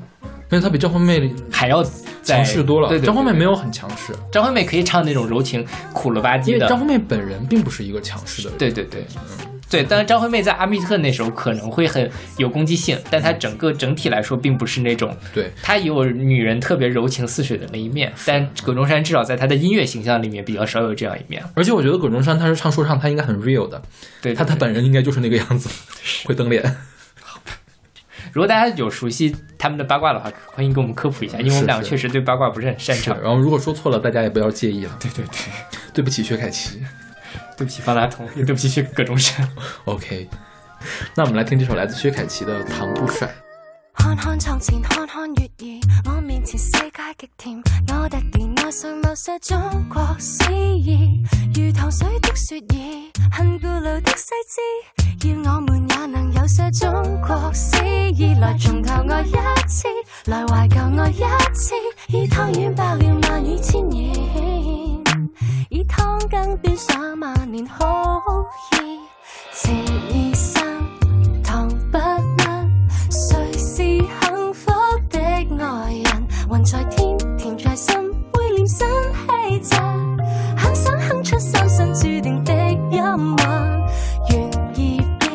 [0.54, 1.84] 但是她比张惠妹还要
[2.22, 2.88] 强势多了。
[2.88, 6.52] 对，张惠妹没有很强势，张惠妹可以唱那种柔情苦了吧唧的。
[6.52, 9.48] 因为张惠妹本人并不是一个强势的人，对对对，嗯。
[9.68, 21.42] 对，当然张惠妹在阿密特那时候可能会很有攻击性，但她整个整体来说并不是那种，对她有女人特别柔情似水的那一面，但葛中山至少在她的音乐形象里面比较少有这样一面。
[21.54, 23.82] 而且我觉得葛中山他是唱说唱，他应该很 real 的，
[24.22, 25.68] 对他他本人应该就是那个样子，
[26.24, 26.62] 会蹬脸。
[28.34, 33.16] 如果大家有熟悉他们的八卦的话，欢迎给我们科普一下，因为我们两个确实对八卦不是很擅长。
[33.22, 34.96] 然后如果说错了，大家也不要介意了。
[34.98, 35.52] 对对对，
[35.94, 36.82] 对不起薛凯琪。
[37.56, 39.48] 对不起，方大同，也对不起薛葛中山。
[39.86, 40.28] OK，
[41.14, 43.28] 那我们来听这首来自薛凯琪的《糖不甩》。
[43.94, 46.72] 看看床前，看看月儿，我面前世
[47.18, 47.62] 极甜。
[47.88, 49.58] 我突然爱上某些中
[49.88, 51.22] 国诗意，
[51.54, 54.32] 如糖水的雪儿，很古老的细
[55.20, 56.90] 致，要我们也能有些中
[57.20, 57.76] 国诗
[58.12, 58.34] 意。
[58.34, 59.32] 来重头爱一
[59.68, 59.88] 次，
[60.26, 61.74] 来怀旧爱一次，
[62.08, 64.14] 以汤圆包了万语千言。
[65.70, 68.22] 以汤羹端上万年好
[68.72, 68.98] 意，
[69.52, 69.74] 情
[70.10, 70.83] 意深，
[76.50, 77.96] 云在天，甜在心，
[78.32, 79.76] 会念新气质，
[80.56, 83.36] 很想哼出三生注定的音韵。
[84.30, 85.30] 缘已变，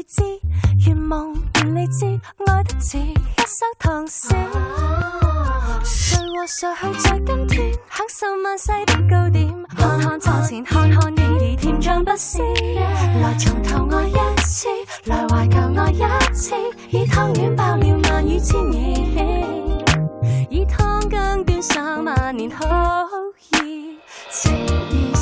[0.00, 0.22] 会知，
[0.86, 2.06] 愿望愿你知，
[2.46, 4.28] 爱得似一首唐诗。
[5.84, 9.54] 谁和谁去在今天享受万世的糕点？
[9.76, 12.38] 看看床前，看看月儿，甜像不思。
[13.20, 14.68] 来重头爱一次，
[15.04, 16.54] 来怀旧爱一次，
[16.88, 19.86] 以汤圆爆了万语千言，
[20.48, 22.66] 以汤羹端上万年好
[23.52, 23.98] 意，
[24.30, 24.50] 情
[24.90, 25.14] 意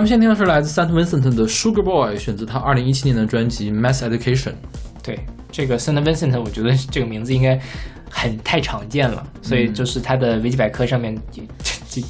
[0.00, 4.50] 们现在听的是来自 Saint Vincent 的 Sugar Boy，选自他二零一七年的专辑《Mass Education》。
[5.02, 5.18] 对，
[5.50, 7.58] 这个 Saint Vincent，我觉得这个名字应该
[8.10, 11.16] 很太常见了，所以就是他的维基百科上面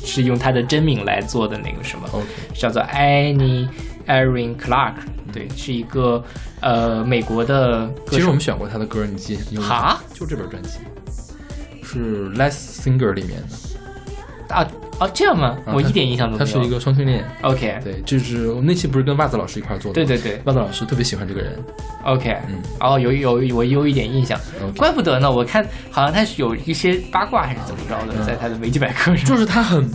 [0.05, 2.09] 是用他的真名来做的那个什么
[2.55, 3.69] 叫做 Annie
[4.07, 4.95] Erin Clark，
[5.33, 6.23] 对，是一个
[6.61, 7.89] 呃美国的。
[8.11, 9.37] 其实我们选过他的歌，你记？
[9.57, 10.81] 哈就这本专辑
[11.83, 14.55] 是《Less Singer》里面的。
[14.55, 14.67] 啊
[15.01, 15.57] 哦这样吗？
[15.65, 16.45] 啊我一点印象都没有。
[16.45, 17.25] 他是一个双性恋。
[17.43, 20.07] OK，对，就是我们那期不是跟袜子老师一块做的吗？
[20.07, 21.59] 对对对袜子老师特别喜欢这个人。
[22.05, 24.39] OK，嗯哦有有我有一点印象
[24.77, 29.25] 怪不得呢，我看好像他是有一些八卦还是怎么着的，嗯在他的维基百科上。
[29.25, 29.89] 就是他很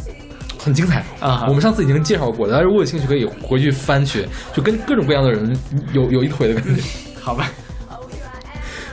[0.60, 5.58] 很精彩啊我们上次已经介绍过，大家如果有兴趣可以回去翻去，就跟各种各样的人
[5.92, 6.82] 有有一腿的感觉。
[7.20, 7.50] 好吧，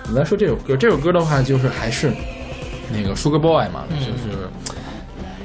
[0.06, 2.12] 我们来说这首歌，这首歌的话就是还是
[2.92, 4.48] 那个 Sugar Boy 嘛，嗯就是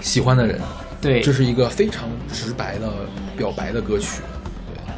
[0.05, 0.61] 喜欢的人，
[1.01, 2.87] 对，这是一个非常直白的
[3.35, 4.21] 表白的歌曲，
[4.67, 4.93] 对，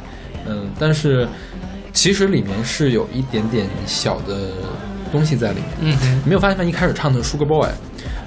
[0.46, 1.26] 嗯，但是
[1.94, 4.50] 其实里面是有一点点小的
[5.10, 5.98] 东西在里面。
[5.98, 6.62] 嗯没有发现吗？
[6.62, 7.70] 一开始唱的是 Sugar Boy，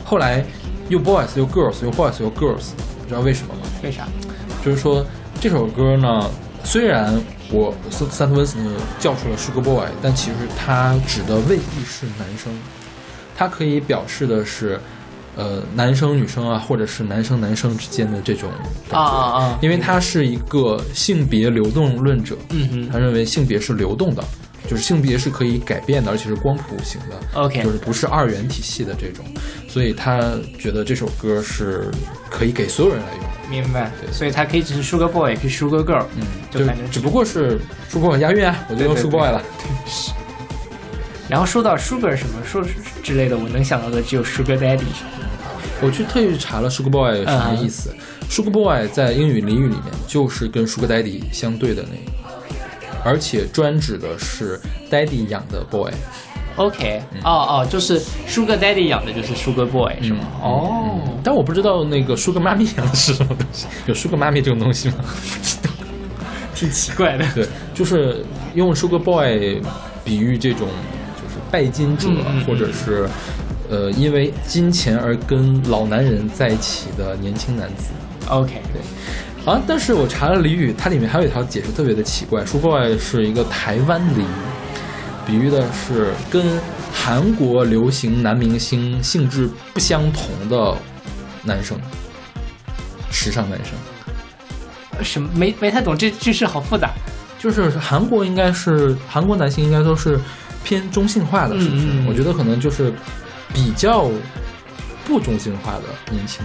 [0.04, 0.44] 后来
[0.90, 2.72] 又 Boys 又 Girls 又 Boys 又 Girls，
[3.04, 3.62] 你知道为什么吗？
[3.84, 4.08] 为啥？
[4.66, 5.06] 就是说
[5.40, 6.28] 这首歌呢，
[6.64, 7.14] 虽然
[7.52, 8.58] 我三三特温斯
[9.00, 12.52] 叫出了 Sugar Boy，但其实它指的未必是男生，
[13.38, 14.80] 它可以表示的是，
[15.36, 18.50] 呃，男生女生啊，或者是男生男生之间的这种
[18.90, 24.24] 感觉啊啊啊因为他是一个性别流动论者，嗯哼他认为性别是流动的。
[24.70, 29.26] 就是性别是可以改变的，而且是光谱型的 OK 就是不是二元体系的这种，
[29.68, 30.22] 所以他
[30.60, 31.90] 觉得这首歌是
[32.30, 33.30] 可以给所有人来用的。
[33.50, 33.92] 明白。
[34.00, 36.22] 对所以它可以只是 Sugar Boy，也可以 Sugar Girl，嗯，
[36.52, 37.60] 就反正只不过是
[37.92, 39.42] Sugar 押韵啊，我就用对对 Sugar Boy 了。
[39.58, 40.14] 对
[41.28, 42.64] 然后说到 Sugar 什么说
[43.02, 44.84] 之类的，我能想到的只有 Sugar Daddy。
[45.82, 47.94] 我去特意查了 Sugar Boy 什么意思。
[48.30, 54.60] Sugar Boy 在英语俚语里面就是跟 Sugar Daddy 相对的那个，而且专指的是
[54.90, 55.92] Daddy 养的 boy。
[56.58, 60.20] OK，哦哦，就是 Sugar Daddy 养的就是 Sugar Boy 是吗？
[60.42, 64.96] 哦，但我不知道那个 Sugar 妈咪养的是什么东西，有 Sugar 妈咪这种东西吗？
[66.54, 67.26] 挺奇怪的。
[67.34, 68.24] 对，就是
[68.54, 69.62] 用 Sugar Boy
[70.04, 70.68] 比喻这种
[71.16, 72.10] 就是拜金者，
[72.46, 73.08] 或者是
[73.72, 77.86] 呃因为金钱而跟老男人在一起的年轻男子。
[78.28, 84.26] OK，对啊，但是我查了俚语，它里面还有一条解释特别的奇怪，Sugar Boy 是一个台湾俚语，
[85.26, 86.60] 比喻的是跟
[86.94, 90.78] 韩国流行男明星性质不相同的
[91.44, 91.80] 男生，
[93.10, 93.74] 时尚男生。
[95.04, 96.92] 什么没没太懂这句式，好复杂。
[97.40, 100.20] 就是韩国应该是韩国男性应该都是
[100.64, 101.86] 偏中性化的，是不是？
[101.86, 102.94] 嗯嗯嗯我觉得可能就是
[103.54, 104.10] 比较
[105.06, 106.44] 不中性化的年轻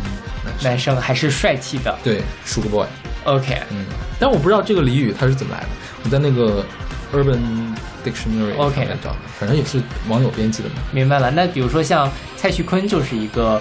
[0.63, 1.97] 男生，还是帅气的。
[2.03, 2.87] 对，Sugar Boy。
[3.25, 3.85] OK，嗯，
[4.19, 5.69] 但我不知道这个俚语它是怎么来的。
[6.05, 6.65] 我在那个
[7.13, 10.77] Urban Dictionary OK 找的，反正也是网友编辑的嘛。
[10.93, 11.31] 明白了。
[11.31, 13.61] 那比如说像蔡徐坤就是一个。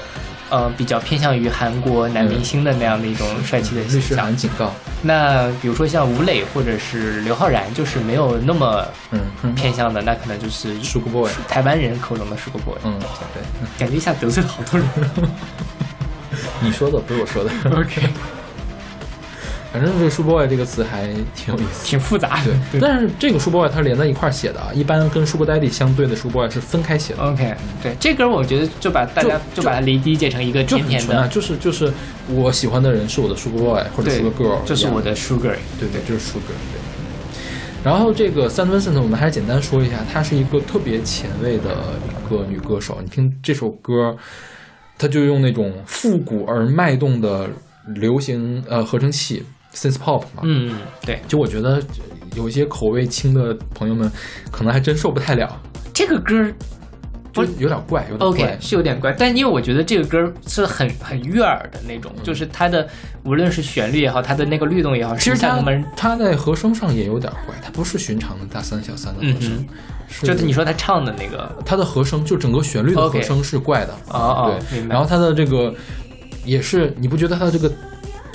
[0.49, 4.31] 呃，比较偏向于韩国男明星的那样的一种帅气的形象。
[4.31, 4.71] 律警告。
[5.01, 12.77] 那比如说像吴磊或者是刘昊然，就是没有那么嗯偏向的，那可能就是 Sugar Boy，台湾人口中的 Sugar Boy。
[12.83, 12.99] 嗯，
[13.33, 13.41] 对，
[13.79, 14.87] 感觉一下得罪了好多人。
[16.61, 17.51] 你说的不是我说的。
[17.79, 18.01] OK。
[19.75, 21.05] 反正这个 “Boy” 这个词还
[21.35, 22.39] 挺有意思，挺复杂。
[22.71, 24.71] 对，但是这个 “Boy” 它是连在一块写的啊。
[24.73, 27.21] 一般跟 “Sugar Daddy” 相对的 “Boy” 是分开写的。
[27.21, 27.53] OK，
[27.83, 31.91] 对，这歌我觉得就把大家就把它离低解成一个甜甜的，就是就是
[32.29, 35.55] 我喜欢的人是我的 “Sugar Boy” 或者 “Sugar Girl”，这是我的 Sugar。
[35.77, 36.55] 对对，就是 Sugar。
[36.71, 36.79] 对。
[37.83, 41.75] 然后这个 Saint Vincent，我们还是简单说一下，她是一个特别前卫的
[42.07, 42.97] 一个女歌手。
[43.03, 44.15] 你听这首歌，
[44.97, 47.49] 她就用那种复古而脉动的
[47.87, 49.43] 流行呃合成器。
[49.75, 51.79] Synth pop 嘛，嗯，对，就我觉得
[52.35, 54.09] 有一些口味轻的朋友们
[54.51, 55.61] 可能还真受不太了。
[55.93, 56.33] 这个歌，
[57.33, 60.17] 不有点怪，有点 OK 是有点怪，但因为我觉得这个歌
[60.47, 62.87] 是很很悦耳的那种，就是它的
[63.23, 65.61] 无论是旋律也好，它的那个律动也好，其实它
[65.95, 69.65] 它在和声上也有点怪，它不是寻常的大三小三的和声，
[70.23, 73.93] 就是你说他唱的那个，它的和声就整个旋律的和声是怪的。
[74.13, 75.73] 啊，对，然后它的这个
[76.45, 77.71] 也是，你不觉得它这个？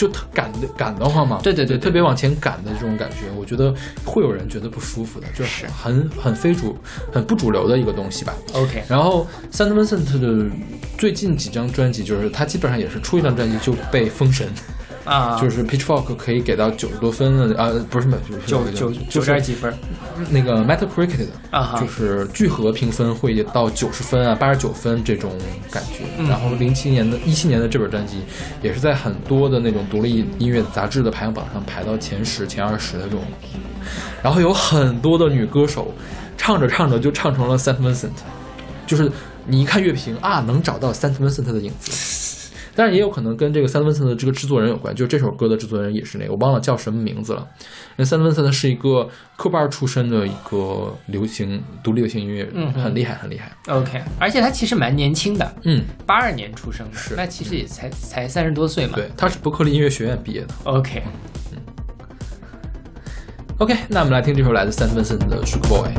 [0.00, 6.74] 就赶的赶的慌嘛，对对对，特别往前赶的这种感觉，我觉得会有人觉得不舒服的，就是很很非主、
[7.12, 8.32] 很不主流的一个东西吧。
[8.54, 10.50] OK，然后 s a n t Vincent 的
[10.96, 14.48] 最近几张专辑，就是他基本上也是出一张专辑就被封神。
[15.10, 19.74] 啊，就是 Pitchfork 可以给到九十多分的啊，不是么九九九点几分，
[20.30, 25.32] 那个 Metacritic 啊，就是聚合评分会到九十分啊，八十九分这种
[25.68, 26.04] 感觉。
[26.28, 28.22] 然后零七年的一七年的这本专辑，
[28.62, 33.20] 也是在很多的那种独立音乐杂志的排行榜上排到前十、前二十的这种。
[34.22, 35.92] 然后有很多的女歌手
[36.38, 38.10] 唱着唱着就唱成了 Saint Vincent，
[38.86, 39.10] 就是
[39.44, 42.19] 你一看乐评啊，能找到 Saint Vincent 的影子。
[42.74, 47.46] 但是也有可能跟这个三文森的这个制作人有关，就是这首歌的制作人也是那个，我忘了叫什么名字了。
[47.96, 53.52] 那三文森呢是一个科班出身的一个流行独立流行音乐人，很厉害，很厉害。
[53.68, 58.92] OK，而且他其实蛮年轻的，嗯，八二年出生的，是，那其实也才才三十多岁嘛。
[58.94, 60.48] 对，他是伯克利音乐学院毕业的。
[60.64, 61.02] OK，
[61.52, 61.58] 嗯
[63.58, 65.90] ，OK，那我们来听这首来自三文森的《Sugar Boy》。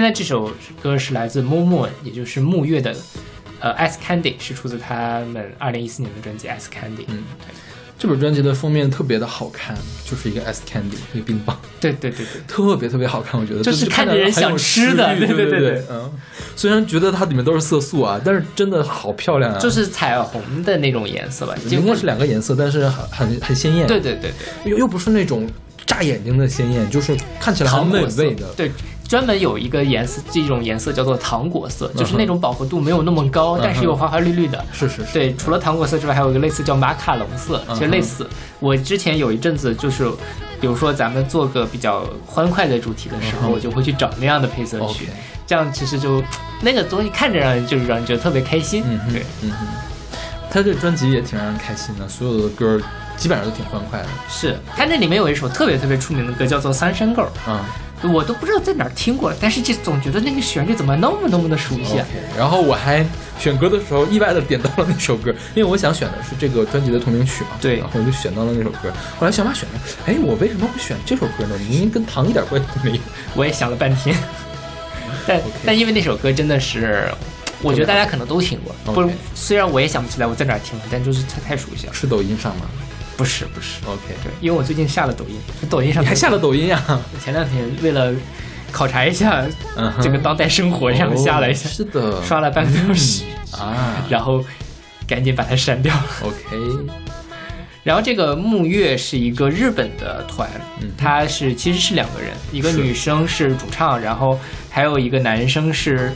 [0.00, 0.50] 现在这首
[0.82, 2.96] 歌是来自 Moon，也就是木月的，
[3.60, 7.04] 呃，Ice Candy 是出自他们二零一四年的专辑 Ice Candy。
[7.08, 7.22] 嗯，
[7.98, 9.76] 这本专辑的封面特别的好看，
[10.06, 11.60] 就是一个 Ice Candy，一个冰棒。
[11.78, 15.14] 对对对对， 特别特别好看，我觉得就是看着人想吃的。
[15.18, 16.10] 对对对对，嗯。
[16.56, 19.58] 虽然觉得它里面都是色素啊，但是真的好漂亮啊！
[19.58, 23.86] 就是彩虹的那种颜色吧，应该是两个颜色，但是很很很鲜艳。
[23.86, 24.32] 对对对
[24.64, 25.46] 对，又又不是那种
[25.84, 28.46] 炸眼睛的鲜艳，就是看起来很美味的。
[28.56, 28.70] 对。
[29.10, 34.64] 专门有一个颜色，这种颜色叫做糖果色，就是那种饱和度没有那么高，但是又花花绿绿的。
[34.72, 35.12] 是是是。
[35.12, 38.24] 对，除了糖果色之外，还有一个类似叫马卡龙色，其实类似。
[38.60, 40.08] 我之前有一阵子就是，
[40.60, 45.08] 比如说咱们做个比较欢快的主题的时候，我就会去找那样的配色去，
[45.44, 46.22] 这样其实就
[46.62, 48.84] 那个东西看着让人就是让人觉得特别开心。
[48.86, 49.66] 嗯对，嗯哼。
[50.52, 52.80] 他这专辑也挺让人开心的，所有的歌
[53.16, 54.06] 基本上都挺欢快的。
[54.28, 57.24] 是他那里面有一首特别特别出名的歌，叫做《三山 girl》。
[57.48, 57.58] 嗯。
[58.02, 62.02] 我都不知道在哪儿听过，但是就总觉得那个旋律怎么那么那么的熟悉。
[62.36, 63.04] 然后我还
[63.38, 67.50] 选歌的时候意外的点到了那首歌，因为我想选的是这个专辑的同名曲嘛。
[67.60, 67.76] 对。
[67.76, 68.90] 然后我就选到了那首歌。
[69.18, 71.58] 后来小马选了，哎，我为什么会选这首歌呢？
[71.58, 73.02] 明明跟糖一点关系都没有。
[73.34, 74.16] 我也想了半天，
[75.26, 77.06] 但但因为那首歌真的是，
[77.60, 78.94] 我觉得大家可能都听过。
[78.94, 81.92] 不，虽然我也想不起来我在哪儿听的，但就是它太熟悉了。
[81.92, 82.62] 是抖音上吗？
[83.20, 86.98] 不是不是，OK，对，因为我最近下了抖音，抖音上你还下了抖音啊？
[87.22, 88.10] 前两天为了
[88.72, 89.44] 考察一下
[90.00, 94.42] 这个当代生活，然后下了一下，是的，刷了半个小时啊，然后
[95.06, 95.94] 赶紧把它删掉。
[96.22, 96.56] OK，
[97.82, 100.48] 然后这个木月是一个日本的团，
[100.96, 104.40] 他是其实是两个人，一个女生是主唱，然后
[104.70, 106.10] 还有一个男生是。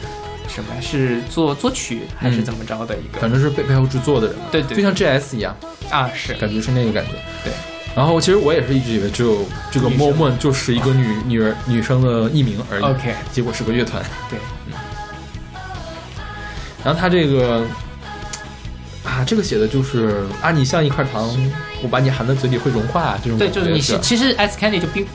[0.49, 3.21] 什么是作作曲还是怎么着的一个？
[3.21, 5.57] 反正是背背后制作的人，对对，就像 G S 一样
[5.91, 7.13] 啊，是感觉是那个感觉。
[7.43, 7.53] 对，
[7.97, 14.03] 然后其实我也是一直以为只有这个 Moment 就是一个女女人女生的艺名而已，OK，结果是个乐团。
[14.31, 14.73] 对，嗯。
[16.85, 17.65] 然后他这个
[19.05, 21.29] 啊，这个写的就是啊，你像一块糖，
[21.83, 23.39] 我把你含在嘴里会融化这种。
[23.39, 25.07] 对，就是你是其实 Ice Candy 就冰。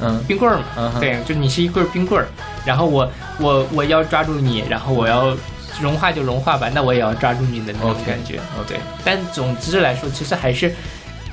[0.00, 2.28] 嗯，冰棍儿嘛，对，就你是一棍冰棍儿，
[2.64, 5.36] 然后我我我要抓住你，然后我要
[5.80, 8.78] 融化就融化吧，那我也要抓住你的那种感觉，哦对。
[9.04, 10.74] 但总之来说，其实还是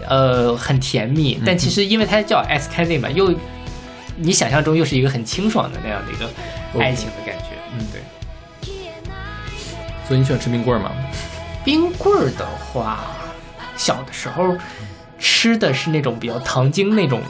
[0.07, 3.33] 呃很甜蜜，但其实因为它叫 ice candy 嘛，又
[4.15, 6.29] 你想象中又是一个很清爽的那样的一个
[6.81, 8.01] 爱情的感觉，嗯对。
[10.07, 10.91] 所以你喜欢吃冰棍儿吗？
[11.65, 12.99] 冰棍儿的话，
[13.75, 14.55] 小的时候
[15.17, 17.21] 吃的是那种比较糖精那种。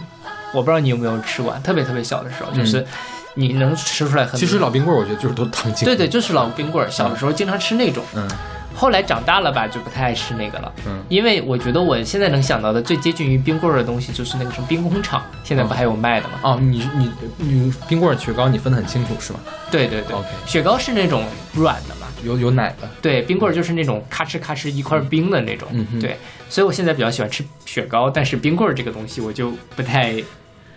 [0.53, 2.85] 我不知道你有没有吃过，特别特别小的时候，就是
[3.33, 4.39] 你能吃出来很。
[4.39, 5.85] 其实老冰棍儿，我觉得就是都糖精。
[5.85, 6.89] 对对，就是老冰棍儿。
[6.89, 8.27] 小的时候经常吃那种，嗯。
[8.75, 10.99] 后来长大了吧，就不太爱吃那个了，嗯。
[11.07, 16.39] 因为我觉得我现在能想到的最接近于冰棍儿的东西，就是那个什么冰工厂，现在不还有卖的吗？
[16.41, 19.39] 哦，你你你冰棍儿、雪糕，你分得很清楚是吗？
[19.69, 20.15] 对对对。
[20.15, 20.27] OK。
[20.47, 21.23] 雪糕是那种
[21.53, 22.07] 软的嘛？
[22.23, 22.89] 有有奶的。
[22.99, 25.67] 对，冰棍儿就是那种咔哧咔哧一块冰的那种。
[25.71, 26.17] 嗯对，
[26.49, 30.15] 所以我现在比较喜欢吃雪糕，但是冰棍儿这个东西我就不太。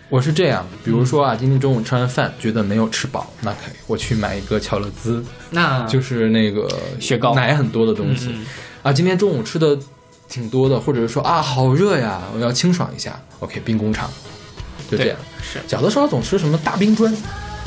[0.09, 6.65] 我是这样，比如说啊，今天中午吃完饭觉得没有吃饱，那可以我去买一个巧乐兹，那就是那个
[6.97, 8.33] 雪糕奶很多的东西
[8.81, 8.93] 啊。
[8.93, 9.77] 今天中午吃的
[10.29, 14.09] 挺多的，或者是说啊好热呀，我要清爽一下，OK 冰工厂，
[14.89, 15.17] 就这样。
[15.41, 17.13] 是小的时候总吃什么大冰砖，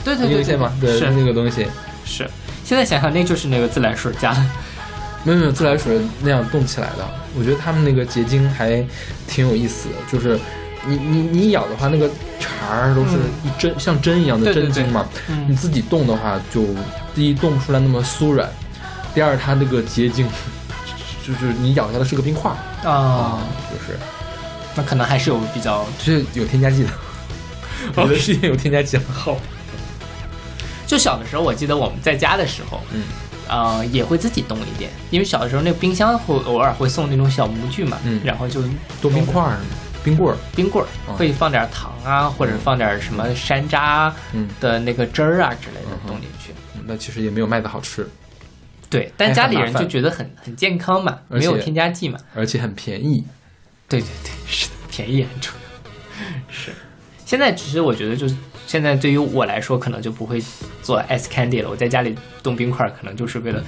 [0.03, 0.73] 对对对，对吗？
[0.81, 1.67] 对，是那个东西。
[2.07, 2.27] 是，
[2.65, 4.43] 现在想想那就是那个自来水加的，
[5.25, 7.07] 没有没有自来水那样冻起来的。
[7.39, 8.83] 我觉得他们那个结晶还
[9.29, 10.41] 挺有意思的，就是。
[10.87, 12.09] 你你你咬的话，那个
[12.39, 15.07] 茬儿都是一针像针一样的针晶嘛。
[15.47, 16.65] 你自己冻的话，就
[17.15, 18.49] 第一冻不出来那么酥软，
[19.15, 20.27] 第二它那个结晶，
[21.27, 22.51] 就是你咬下的是个冰块
[22.85, 23.99] 啊，就是。
[24.77, 26.91] 那可能还是有比较，就是有添加剂的。
[27.97, 29.37] 我的世界有添加剂好。
[30.87, 33.03] 就小的时候，我记得我们在家的时候，嗯，
[33.49, 38.63] 啊，也会自己冻一点，因为小的时候那个冰箱会偶尔会送那种小模具嘛，嗯，然后就
[39.03, 39.59] 冻冰块儿。
[40.03, 44.13] 冰棍儿，冰棍儿会放点糖啊，或者放点什么山楂
[44.61, 46.53] 的那个汁儿啊之类的冻进去。
[46.87, 48.09] 那其实也没有卖的好吃。
[48.89, 53.25] 对，但家里人就觉得很很健康嘛，没有添加剂嘛，而且很便宜。
[53.89, 56.27] 对对对，是的，便宜很重要。
[56.49, 56.73] 是，
[57.25, 58.35] 现在其实我觉得，就是
[58.67, 60.43] 现在对于我来说，可能就不会
[60.83, 61.71] 做 ice candy 了。
[61.71, 63.63] 我在家里冻冰块，可能就是为了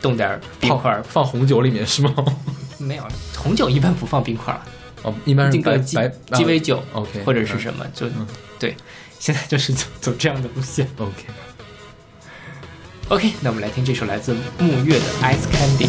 [0.00, 2.14] 冻点冰块，放红酒里面是吗？
[2.78, 4.56] 没有，红酒一般不放冰块。
[5.02, 5.96] 哦，一般是白鸡
[6.32, 8.06] 鸡尾酒，OK，或者是什么，就
[8.58, 8.76] 对。
[9.18, 10.88] 现在就是走走这样的路线
[13.08, 13.32] ，OK，OK。
[13.40, 15.88] 那我们来听这首来自木月的《Ice Candy》。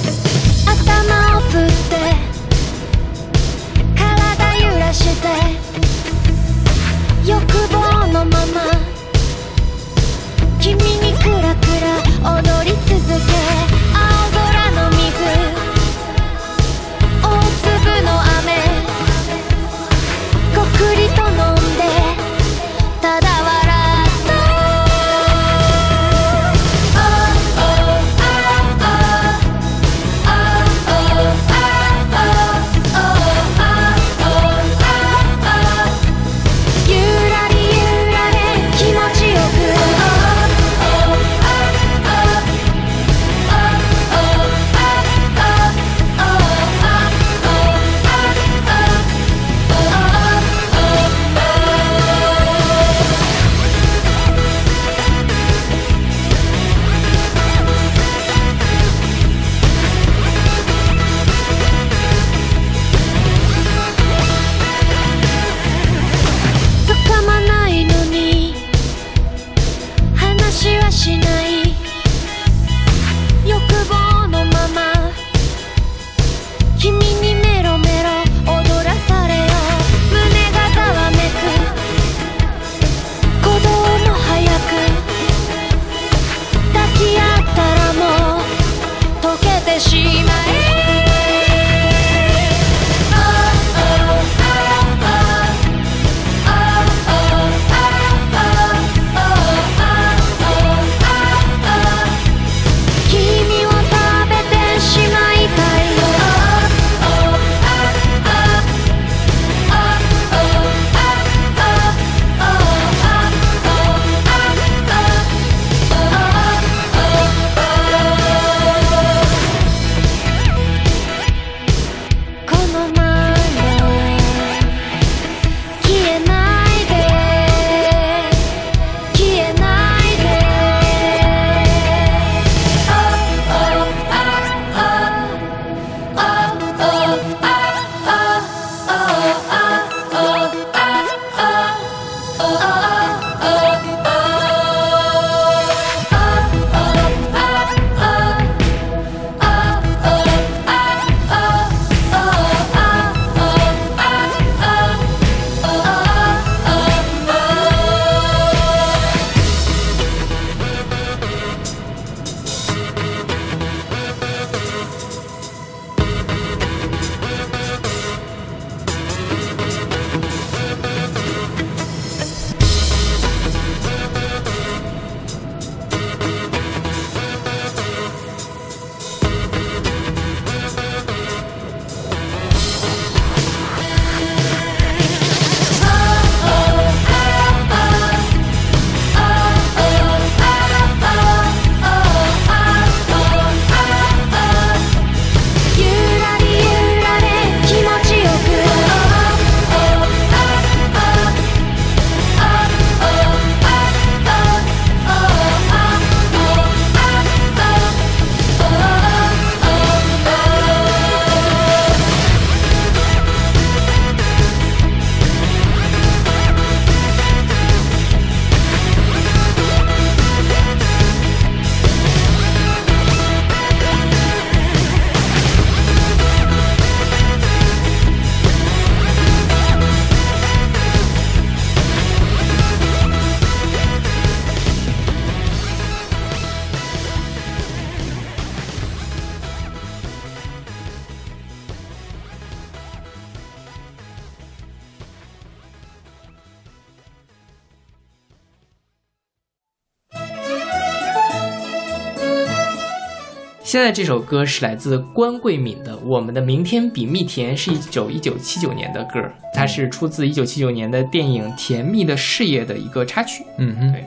[253.80, 259.24] 现在这首歌是来自关桂敏的《我们的明天比蜜甜》，是一首一九七九年的歌，
[259.54, 263.42] 它是出自一九七九年的电影《甜蜜的事业》的一个插曲。
[263.58, 264.04] 嗯哼，对，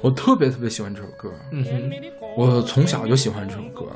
[0.00, 1.30] 我特别特别喜欢这首歌。
[1.52, 1.92] 嗯哼，
[2.36, 3.86] 我从小就喜欢这首歌。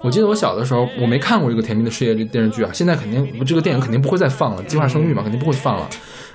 [0.00, 5.86] 我记得我小的时候，我没看过这个《甜蜜的事业》这电视剧啊，现在肯定这个电影肯定不会再放了，计划生育嘛，肯定不会放了。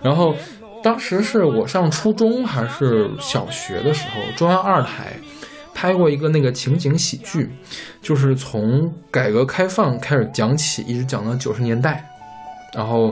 [0.03, 0.35] 然后
[0.83, 5.13] 当时是我上初中还是小学的时候，中央二台。
[5.81, 7.49] 拍过一个那个情景喜剧，
[8.03, 12.07] 就是从改革开放开始讲起，一直讲到九十年代，
[12.71, 13.11] 然后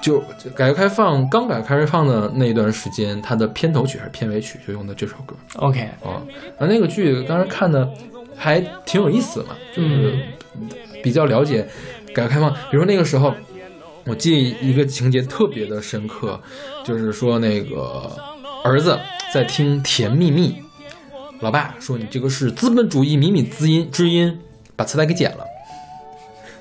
[0.00, 0.20] 就
[0.54, 5.34] 改革开放刚改革开放的那一段时间，它的片头曲还是片尾曲就用的这首歌。
[5.56, 6.22] OK 啊，
[6.56, 7.90] 然后那个剧当时看的
[8.36, 10.16] 还挺有意思的嘛，就是
[11.02, 11.66] 比较了解
[12.14, 12.48] 改革开放。
[12.70, 13.34] 比如那个时候，
[14.04, 16.40] 我记一个情节特别的深刻，
[16.84, 18.08] 就是说那个
[18.62, 18.96] 儿子
[19.32, 20.52] 在听《甜蜜蜜》。
[21.40, 24.38] 老爸说：“你这个是资本主义靡靡之音，之音
[24.76, 25.44] 把磁带给剪了。”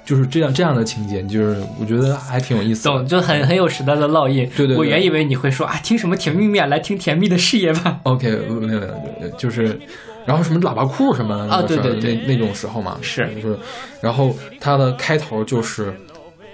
[0.06, 4.46] 就是这样这样的情节，就是我觉得还挺有意思，懂就很很有时代的烙印。
[4.54, 8.02] 对对，我原以为你会说啊，听什么甜蜜蜜，来听甜蜜的事业吧。
[8.04, 8.86] OK，没有没
[9.26, 9.80] 有，就是，
[10.26, 13.58] 然后什么喇叭裤什么的啊，对对对，那那种时候嘛，是就是，
[14.02, 15.94] 然后它的开头就是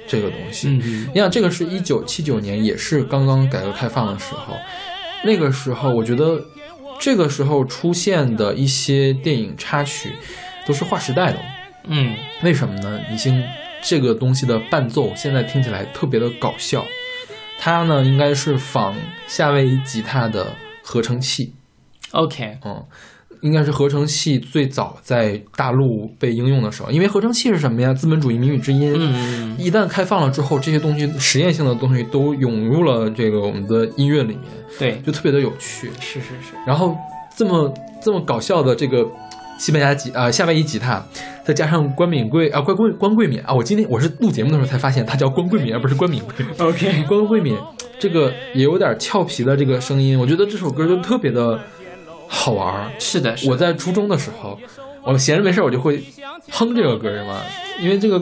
[0.07, 0.67] 这个东西。
[0.70, 4.53] 你想，这个是一九七九年，也是刚刚改革开放的时候，
[5.26, 6.39] 那个时候我觉得。
[7.00, 10.12] 这个时候出现的一些电影插曲，
[10.66, 11.39] 都是划时代的。
[11.86, 13.02] 嗯，为什么呢？
[13.12, 13.43] 已经
[13.82, 16.86] 这个东西的伴奏，现在听起来特别的搞笑。
[17.58, 18.95] 它呢，应该是仿
[19.28, 21.54] 夏威夷吉他的合成器。
[22.12, 22.86] OK，嗯。
[23.41, 27.93] 应该是合成器最早在大陆被应用的时候，因为合成器是什么呀？
[27.93, 28.93] 资本主义谜语之音。
[28.97, 34.41] 嗯一旦开放了之后，这些东西实验性的东西都涌入了这个我们的音乐里面。
[34.77, 35.89] 对，就特别的有趣。
[35.99, 36.53] 是是是。
[36.65, 36.95] 然后
[37.35, 39.05] 这么这么搞笑的这个
[39.57, 41.03] 西班牙吉啊夏威夷吉他，
[41.43, 46.45] 再加上关敏贵啊关关关桂敏啊，我今天我是录节目的时候才发现他叫关桂敏而不是关敏贵。
[46.57, 47.57] OK，关桂敏
[47.99, 51.59] 这个也有点俏皮的这个声音，我觉得这首歌就特别的。
[52.32, 53.36] 好玩儿，是的。
[53.47, 54.57] 我在初中的时候，
[55.03, 56.01] 我闲着没事我就会
[56.51, 57.41] 哼这个歌儿嘛，
[57.82, 58.19] 因为这个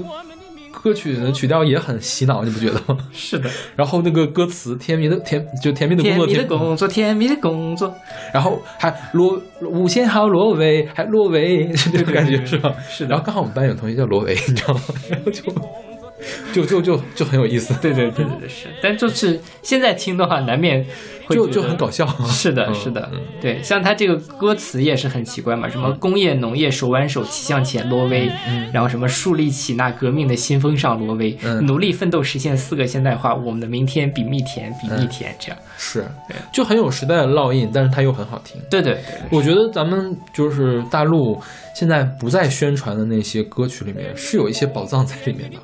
[0.72, 2.98] 歌曲的曲调也很洗脑，你不觉得吗？
[3.12, 3.50] 是的。
[3.76, 7.94] 然后那个歌词，甜蜜的甜，就甜蜜的工作，甜蜜的工作，甜蜜的工作。
[8.34, 12.74] 然后还罗五千号罗维，还罗维， 这个感觉是吧？
[12.88, 13.10] 是的。
[13.10, 14.82] 然后刚好我们班有同学叫罗维，你知道吗？
[15.10, 15.44] 然 后就。
[16.54, 20.86] 就就就就很有意思，对对对对对是，但就是现在听的话，难免
[21.30, 22.08] 就就很搞笑。
[22.28, 28.32] 是的，是的，对，像他这个歌词也是很奇怪嘛，什么工业农业手挽手齐向前，挪威，
[28.74, 35.58] 然后什么树立起那革命的新风尚，挪威，努力奋斗实现四个现代化，我们的明天比蜜甜，比蜜甜，这样。
[35.78, 36.04] 是，
[36.52, 38.60] 就很有时代的烙印，但是它又很好听。
[38.72, 41.40] 对对对，我觉得咱们就是大陆
[41.76, 45.58] 现在不再宣传的那些歌曲里面，是有一些宝藏在里面的。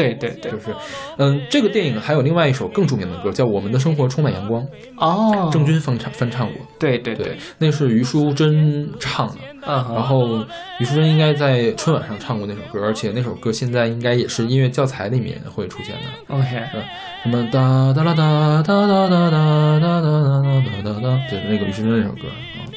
[0.00, 0.74] 对对对，就是，
[1.18, 4.62] 嗯，这个电影还有另外一首更著名的歌，叫《我们的生活充满阳光》
[4.96, 6.56] 哦，郑钧翻唱翻唱过。
[6.78, 9.34] 对对对，那是于淑珍唱的。
[9.66, 10.38] 嗯，然后
[10.78, 16.34] 于淑珍应该在春晚上唱过那首歌，而且那首歌现在应该也是音乐教材里面会出现的。
[16.34, 16.82] OK，嗯，
[17.22, 22.28] 什么哒哒啦哒哒哒哒哒哒哒哒哒哒，对，那个于淑珍那首歌。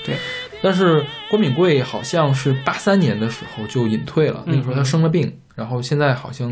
[0.06, 0.16] 对。
[0.64, 6.50] 但是关敏贵好像是八三年的时候就隐退了，那个时候他生了病，然后现在好像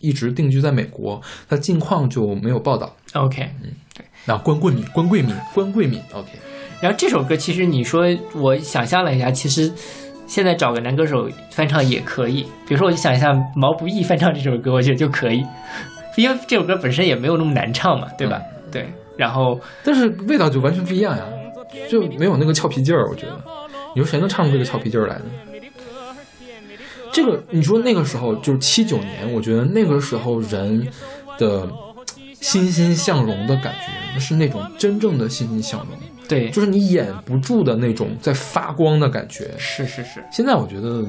[0.00, 2.94] 一直定居在美国，他近况就没有报道。
[3.14, 4.04] OK，嗯，对。
[4.26, 6.28] 那关桂敏，关桂敏，关桂敏，OK。
[6.82, 8.04] 然后这首歌其实你说
[8.34, 9.72] 我想象了一下，其实
[10.26, 15.42] 现在找个男歌手翻唱也可以，比如说我就想一下毛不易翻唱这首歌，我觉得就可以，
[16.18, 18.38] 因为这首歌本身也没有那么难唱嘛，对吧？
[18.70, 18.86] 对。
[19.16, 21.24] 然后但是味道就完全不一样呀。
[21.90, 23.40] 就没有那个俏皮劲儿，我觉得，
[23.94, 25.24] 你说谁能唱出这个俏皮劲儿来呢？
[27.12, 30.88] 这个你说那个时候就是七九年，我觉得那个时候人
[31.38, 31.68] 的
[32.40, 33.72] 欣欣向荣的感
[34.14, 35.90] 觉，是那种真正的欣欣向荣，
[36.28, 39.52] 对，就是你掩不住的那种在发光的感觉。
[39.56, 40.24] 是是是。
[40.32, 41.04] 现在我觉得，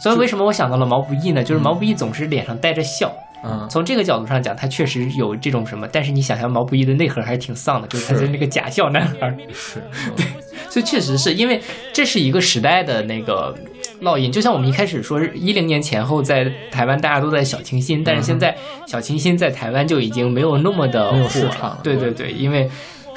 [0.00, 1.44] 所以为什么我想到了毛不易呢？
[1.44, 3.12] 就是毛不易总是脸上带着笑。
[3.12, 3.29] 嗯，
[3.68, 9.36] 从这个角度上讲，他确实有这种什么，但是你想想毛不易的内核还是挺丧的，就是他是那个假笑男孩。
[9.52, 9.82] 是，
[10.16, 10.26] 对，
[10.68, 11.60] 所以确实是因为
[11.92, 13.54] 这是一个时代的那个
[14.02, 21.78] 烙印，就像我们一开始说，一零年前后在台湾大家都在小清新，但是现在小清新在台湾就已经没有那么的火了。
[21.82, 22.68] 对对对，因为。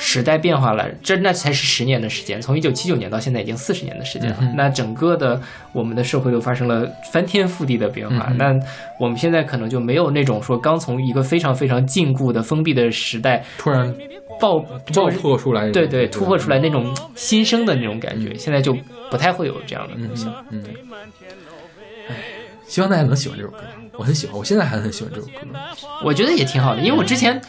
[0.05, 4.37] 时代变化了，这那才是十年的时间，从一九七九年到现在已经四十年的时间了。
[4.57, 5.41] 那整个的
[5.71, 8.27] 我们的社会都发生了翻天覆地的变化。
[8.37, 8.53] 那
[8.99, 13.91] 我们现在可能就没有那种说刚从一个非常非常禁锢的封闭的时代突然
[14.41, 14.59] 爆
[14.93, 18.75] 爆破出来，对对，突破出来那种新生的那种感觉，现在就
[19.09, 20.27] 不太会有这样的东西。
[20.51, 20.61] 嗯，
[22.09, 22.15] 哎。
[22.65, 23.59] 希望大家能喜欢这首歌，
[23.99, 25.33] 我很喜欢，我现在还很喜欢这首歌。
[26.03, 27.39] 我觉得也挺好的，因为我之前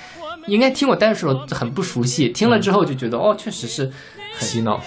[0.47, 3.91] 应该听我单说很不熟悉，听了之后就觉得哦，确实是
[4.39, 4.83] 很洗脑。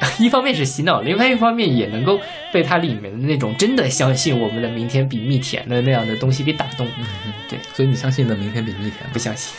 [0.18, 2.18] 一方面是洗脑，另外一方面也能够
[2.52, 6.86] 被它里面的那种真的相信我们的明天比蜜甜的那样的东西给打动。
[6.98, 8.94] 嗯对，所以你相信的明天比蜜甜？
[9.12, 9.54] 不相信。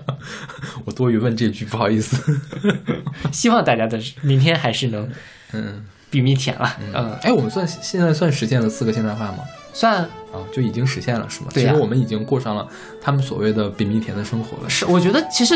[0.84, 2.38] 我多余问这句，不好意思。
[3.32, 5.08] 希望大家的明天还是能
[5.52, 6.76] 嗯比蜜甜了。
[6.92, 9.38] 嗯，哎，我们算现在算实现了四个现代化吗？
[9.72, 10.02] 算
[10.32, 11.48] 啊，就已经实现了，是吗？
[11.52, 12.66] 对其实我们已经过上了
[13.00, 14.68] 他们所谓的比蜜甜的生活了。
[14.68, 15.54] 是，我觉得其实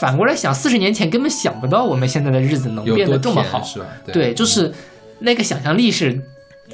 [0.00, 3.86] 反过来想，四十年前根本想不到我们现在的日子能变得这么好，是吧？
[4.12, 4.72] 对，就是
[5.20, 6.20] 那个想象力是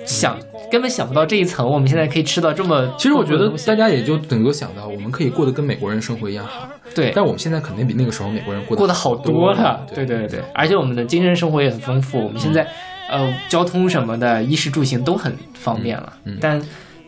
[0.06, 0.38] 想
[0.70, 2.94] 根本想不到这一层，我们现在可以吃到这么。
[2.98, 6.68] 其实我觉得大家也就能够想到，我们可以过得跟美国人生活一样好。
[6.94, 9.86] 对，但我们现在肯定比那个时候美国人过过得好多了。
[9.94, 12.66] 对对对，而且我们的精神生活也很丰富，我们现在
[13.10, 16.62] 呃交通什么的，衣食住行都很方便了，嗯但。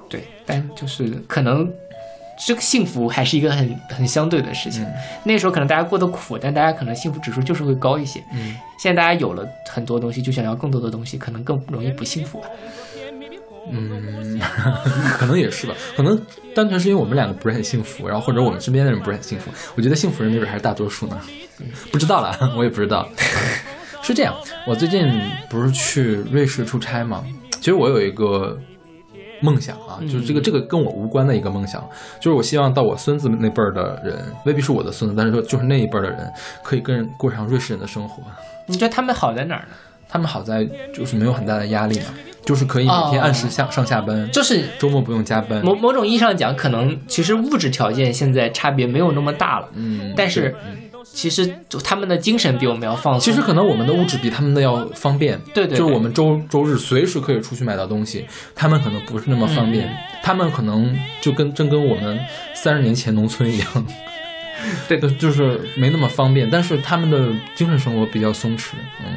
[0.06, 1.68] 对，但就是可能
[2.46, 4.86] 这个幸福还是一个很很相对的事情。
[5.24, 8.22] 那时候可能大家过得苦，但大家可能幸福指数就是会高一些。
[8.32, 12.48] 嗯，现在大家有了很多东西，就想要更多的东西，可能更容易不幸福吧。
[13.72, 14.38] 嗯，
[15.18, 15.74] 可能也是吧。
[15.96, 16.20] 可能
[16.54, 19.50] 单纯是因为我们两个不是很幸福，然后或者我们身边的人不是很幸福。
[19.74, 21.20] 我觉得幸福人没准还是大多数呢。
[21.90, 23.08] 不知道了，我也不知道。
[24.04, 24.34] 是这样，
[24.66, 25.10] 我最近
[25.48, 27.24] 不是去瑞士出差吗？
[27.52, 28.56] 其实我有一个。
[29.40, 31.84] 梦想啊，就是这个这个跟我无关的一个梦想，
[32.18, 36.32] 就是我希望到我孙子那辈儿的人，未必是我的孙子，但是说就是那一辈儿的人，
[36.62, 38.22] 可以跟过上瑞士人的生活。
[38.66, 39.74] 你觉得他们好在哪儿呢？
[40.08, 40.64] 他们好在
[40.94, 42.06] 就是没有很大的压力嘛，
[42.46, 45.62] 就是可以每天按时下上下班，就是周末不用加班。
[45.62, 50.54] 某某种意义上讲，可能其实物质条件现在差别没有那么大了，嗯，但是。
[51.04, 53.20] 其实就他们的精神比我们要放松。
[53.20, 55.38] 其实可能我们的物质比他们的要方便。
[55.52, 55.78] 对对。
[55.78, 59.94] 就是我们周周日随时可以出去买到东西，他们可能不是那么方便。
[60.22, 62.18] 他们可能就跟正跟我们
[62.54, 63.86] 三十年前农村一样，
[64.88, 66.48] 对的，就是没那么方便。
[66.50, 67.18] 但是他们的
[67.54, 68.70] 精神生活比较松弛。
[69.00, 69.16] 嗯，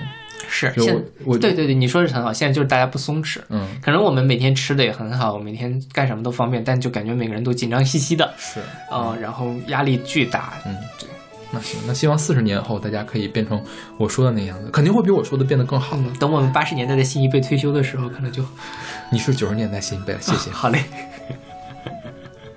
[0.50, 0.74] 是。
[0.78, 2.34] 现我对对对，你说是很好。
[2.34, 3.40] 现在就是大家不松弛。
[3.50, 3.66] 嗯。
[3.82, 8.34] 可能我们每天吃的也很好，每天干什么都方便，但就感觉每个人都紧张兮兮的。
[8.38, 8.60] 是。
[8.92, 10.54] 嗯，然后压力巨大。
[10.66, 11.08] 嗯，对。
[11.52, 13.62] 那行，那希望四十年后大家可以变成
[13.98, 15.98] 我说的那样子，肯定会比我说的变得更好。
[16.20, 18.44] 等我们八十年代的新一辈退休的时候，可能就
[19.12, 20.20] 你是九十年代新一辈了。
[20.20, 20.84] 谢谢，好嘞。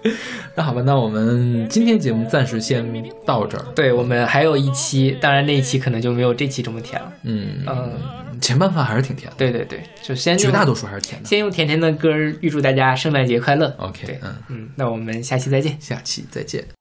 [0.57, 2.83] 那好吧，那我们今天节目暂时先
[3.27, 3.65] 到这儿。
[3.75, 7.13] 对我们还有一期，当然那一期可能就没有这期这么甜了。
[7.23, 9.37] 嗯嗯，前半段还是挺甜的。
[9.37, 11.29] 对对对，就先绝大多数还是甜的。
[11.29, 12.11] 先用甜甜的歌
[12.41, 13.75] 预祝大家圣诞节快乐。
[13.79, 15.77] OK，嗯嗯，那我们下期再见。
[15.79, 16.80] 下期再见。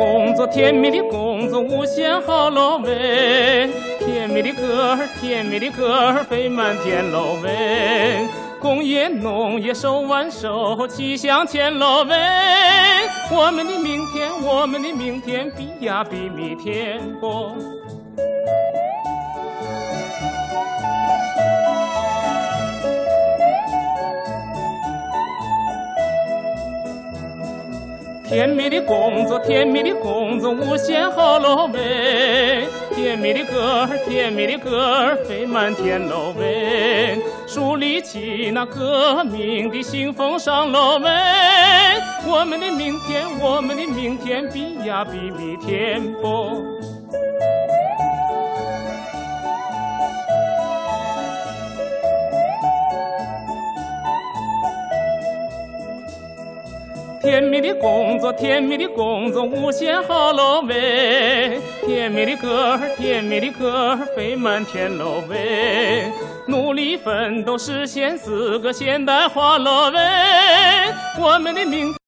[0.00, 3.68] 工作，甜蜜的工作，无限好喽喂！
[3.98, 8.26] 甜蜜的歌儿，甜蜜的歌儿飞满天喽喂！
[8.58, 12.16] 工业农业手挽手，齐向前喽喂！
[13.30, 17.54] 我们的明天，我们的明天比呀比明天多？
[28.30, 32.64] 甜蜜的工作，甜蜜的工作，无限好喽喂！
[32.94, 37.18] 甜蜜的歌儿，甜蜜的歌儿飞满天喽喂！
[37.48, 41.10] 树立起那革命的新风尚喽喂！
[42.24, 46.62] 我们的明天，我们的明天比呀比蜜甜不？
[57.20, 61.60] 甜蜜的工作，甜蜜的工作，无限好喽喂！
[61.86, 66.10] 甜蜜的歌儿，甜蜜的歌儿飞满天喽喂！
[66.46, 70.00] 努力奋斗，实现四个现代化喽喂！
[71.20, 71.99] 我们的明。